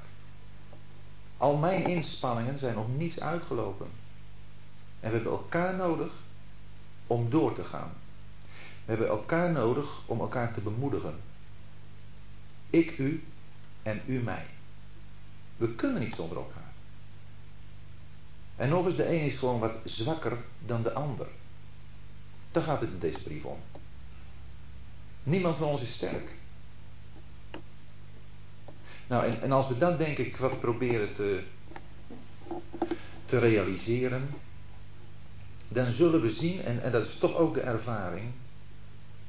[1.36, 3.86] Al mijn inspanningen zijn nog niets uitgelopen.
[5.00, 6.12] En we hebben elkaar nodig
[7.06, 7.92] om door te gaan.
[8.86, 11.20] We hebben elkaar nodig om elkaar te bemoedigen.
[12.70, 13.24] Ik u
[13.82, 14.46] en u mij.
[15.56, 16.72] We kunnen niet zonder elkaar.
[18.56, 20.36] En nog eens, de een is gewoon wat zwakker
[20.66, 21.26] dan de ander.
[22.52, 23.58] Daar gaat het in deze brief om.
[25.22, 26.34] Niemand van ons is sterk.
[29.06, 31.42] Nou, en, en als we dat denk ik wat proberen te,
[33.24, 34.28] te realiseren,
[35.68, 38.32] dan zullen we zien, en, en dat is toch ook de ervaring,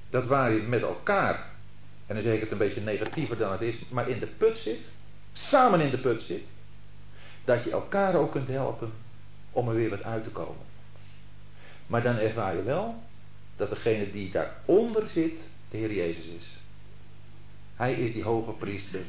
[0.09, 1.49] dat waar je met elkaar,
[2.05, 4.57] en dan zeg ik het een beetje negatiever dan het is, maar in de put
[4.57, 4.89] zit,
[5.33, 6.43] samen in de put zit,
[7.45, 8.91] dat je elkaar ook kunt helpen
[9.51, 10.65] om er weer wat uit te komen.
[11.87, 13.03] Maar dan ervaar je wel
[13.55, 16.57] dat degene die daaronder zit, de Heer Jezus is.
[17.75, 19.01] Hij is die hoge priester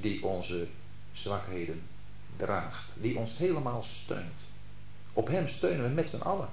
[0.00, 0.66] die onze
[1.12, 1.82] zwakheden
[2.36, 4.40] draagt, die ons helemaal steunt.
[5.12, 6.48] Op Hem steunen we met z'n allen.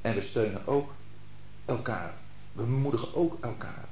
[0.00, 0.94] En we steunen ook
[1.64, 2.14] elkaar.
[2.58, 3.88] We bemoedigen ook elkaar.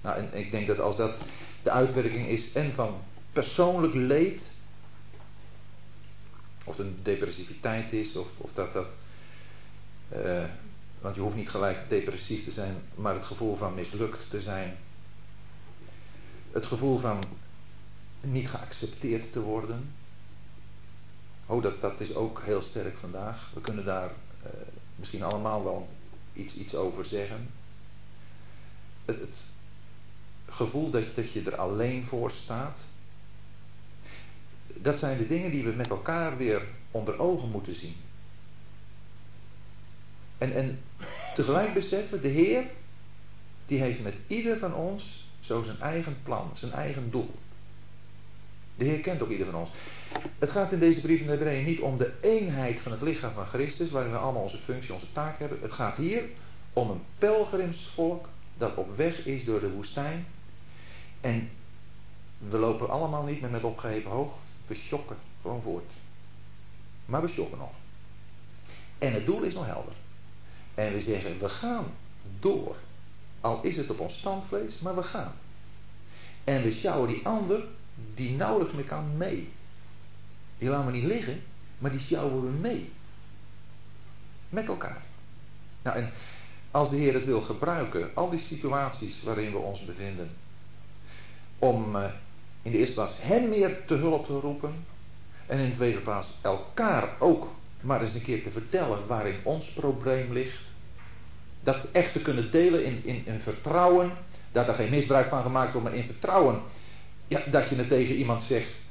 [0.00, 1.18] Nou, en ik denk dat als dat
[1.62, 2.94] de uitwerking is en van
[3.32, 4.52] persoonlijk leed,
[6.64, 8.96] of het een depressiviteit is, of, of dat dat.
[10.16, 10.44] Uh,
[11.00, 14.76] want je hoeft niet gelijk depressief te zijn, maar het gevoel van mislukt te zijn.
[16.52, 17.22] Het gevoel van
[18.20, 19.94] niet geaccepteerd te worden.
[21.46, 23.50] Oh, dat, dat is ook heel sterk vandaag.
[23.54, 24.10] We kunnen daar
[24.44, 24.50] uh,
[24.96, 25.88] misschien allemaal wel
[26.32, 27.50] iets, iets over zeggen.
[29.04, 29.46] Het, het
[30.48, 32.88] gevoel dat, dat je er alleen voor staat.
[34.66, 37.96] Dat zijn de dingen die we met elkaar weer onder ogen moeten zien.
[40.38, 40.80] En, en
[41.34, 42.66] tegelijk beseffen, de Heer,
[43.66, 47.34] die heeft met ieder van ons zo zijn eigen plan, zijn eigen doel.
[48.76, 49.70] De Heer kent ook ieder van ons.
[50.38, 53.46] Het gaat in deze brief van de niet om de eenheid van het lichaam van
[53.46, 55.58] Christus, waarin we allemaal onze functie, onze taak hebben.
[55.60, 56.24] Het gaat hier
[56.72, 60.26] om een pelgrimsvolk dat op weg is door de woestijn.
[61.20, 61.50] En
[62.38, 64.36] we lopen allemaal niet meer met opgeheven hoofd.
[64.66, 65.92] We shocken gewoon voort.
[67.04, 67.72] Maar we shocken nog.
[68.98, 69.92] En het doel is nog helder.
[70.74, 71.86] En we zeggen, we gaan
[72.40, 72.76] door.
[73.40, 75.32] Al is het op ons standvlees, maar we gaan.
[76.44, 77.64] En we sjouwen die ander,
[78.14, 79.52] die nauwelijks meer kan, mee.
[80.58, 81.42] Die laten we niet liggen,
[81.78, 82.92] maar die sjouwen we mee.
[84.48, 85.02] Met elkaar.
[85.82, 86.10] Nou, en
[86.70, 90.30] als de Heer het wil gebruiken, al die situaties waarin we ons bevinden,
[91.58, 92.04] om uh,
[92.62, 94.74] in de eerste plaats Hem meer te hulp te roepen,
[95.46, 97.48] en in de tweede plaats elkaar ook
[97.82, 100.74] maar eens een keer te vertellen waarin ons probleem ligt.
[101.62, 104.12] Dat echt te kunnen delen in, in, in vertrouwen.
[104.52, 106.60] Dat er geen misbruik van gemaakt wordt, maar in vertrouwen.
[107.28, 108.82] Ja, dat je het tegen iemand zegt.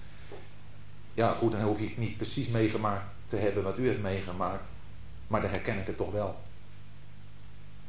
[1.14, 4.70] Ja, goed, dan hoef je niet precies meegemaakt te hebben wat u hebt meegemaakt.
[5.28, 6.40] Maar dan herken ik het toch wel.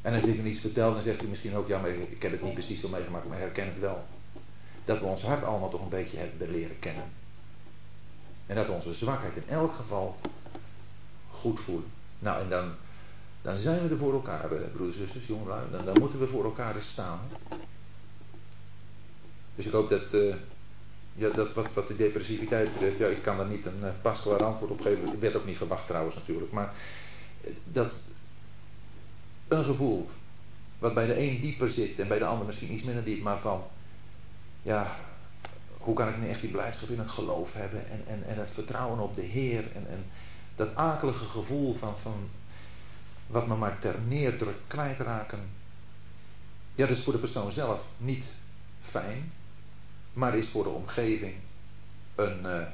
[0.03, 2.33] En als ik hem iets vertel, dan zegt u misschien ook: Ja, maar ik heb
[2.33, 4.05] het niet precies zo meegemaakt, maar herken het wel.
[4.85, 7.05] Dat we ons hart allemaal toch een beetje hebben leren kennen.
[8.47, 10.17] En dat we onze zwakheid in elk geval
[11.31, 11.91] goed voelen.
[12.19, 12.73] Nou, en dan,
[13.43, 15.71] dan zijn we er voor elkaar, eh, broeders en zusters, jongelui.
[15.71, 17.21] Dan, dan moeten we voor elkaar staan.
[19.55, 20.35] Dus ik hoop dat, uh,
[21.15, 24.45] ja, dat wat, wat de depressiviteit betreft, ja, ik kan daar niet een uh, pasklaar
[24.45, 25.09] antwoord op geven.
[25.09, 26.53] Het werd ook niet verwacht trouwens natuurlijk.
[26.53, 26.75] Maar
[27.65, 28.01] dat
[29.49, 30.09] een gevoel
[30.79, 33.39] wat bij de een dieper zit en bij de ander misschien iets minder diep, maar
[33.39, 33.63] van,
[34.63, 34.97] ja,
[35.79, 38.51] hoe kan ik nu echt die blijdschap in het geloof hebben en, en, en het
[38.51, 40.05] vertrouwen op de Heer en, en
[40.57, 42.29] dat akelige gevoel van, van
[43.27, 45.51] wat me maar ter neerdruk kwijtraken.
[46.75, 48.33] Ja, dat is voor de persoon zelf niet
[48.81, 49.33] fijn,
[50.13, 51.35] maar is voor de omgeving
[52.15, 52.67] een, uh,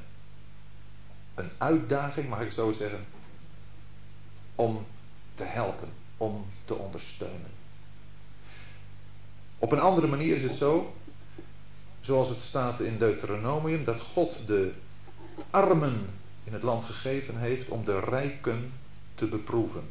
[1.35, 3.05] een uitdaging, mag ik zo zeggen,
[4.55, 4.87] om
[5.35, 7.51] te helpen, om te ondersteunen.
[9.59, 10.95] Op een andere manier is het zo,
[12.01, 14.73] zoals het staat in Deuteronomium, dat God de
[15.51, 16.07] armen
[16.45, 18.73] in het land gegeven heeft om de rijken
[19.15, 19.83] te beproeven.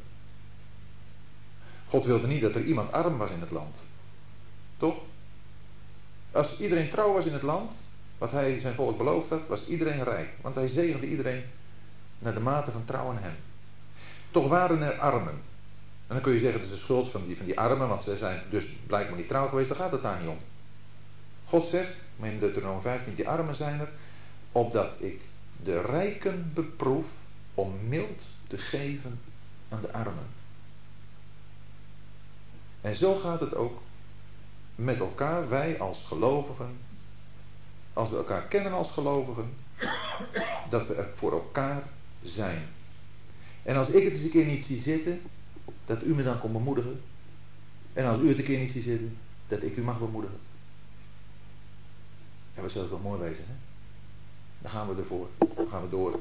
[1.86, 3.86] God wilde niet dat er iemand arm was in het land.
[4.78, 4.98] Toch?
[6.38, 7.72] Als iedereen trouw was in het land,
[8.18, 10.30] wat hij zijn volk beloofd had, was iedereen rijk.
[10.42, 11.44] Want hij zegende iedereen
[12.20, 13.36] naar de mate van trouw aan hem.
[14.32, 15.42] Toch waren er armen.
[16.08, 18.04] En dan kun je zeggen, het is de schuld van die, van die armen, want
[18.04, 19.68] ze zijn dus blijkbaar niet trouw geweest.
[19.68, 20.38] Daar gaat het daar niet om.
[21.46, 21.92] God zegt,
[22.22, 23.90] in Deuteronomium 15, die armen zijn er,
[24.52, 25.22] opdat ik
[25.64, 27.06] de rijken beproef
[27.54, 29.20] om mild te geven
[29.70, 30.28] aan de armen.
[32.82, 33.82] En zo gaat het ook
[34.78, 36.78] met elkaar, wij als gelovigen,
[37.94, 39.54] als we elkaar kennen als gelovigen,
[40.70, 41.84] dat we er voor elkaar
[42.22, 42.66] zijn.
[43.64, 45.22] En als ik het eens een keer niet zie zitten,
[45.86, 47.02] dat u me dan kon bemoedigen.
[47.94, 49.18] En als u het een keer niet ziet zitten,
[49.48, 50.40] dat ik u mag bemoedigen.
[52.54, 53.54] En we zullen wel mooi bezig, hè?
[54.60, 55.28] Dan gaan we ervoor.
[55.56, 56.20] Dan gaan we door.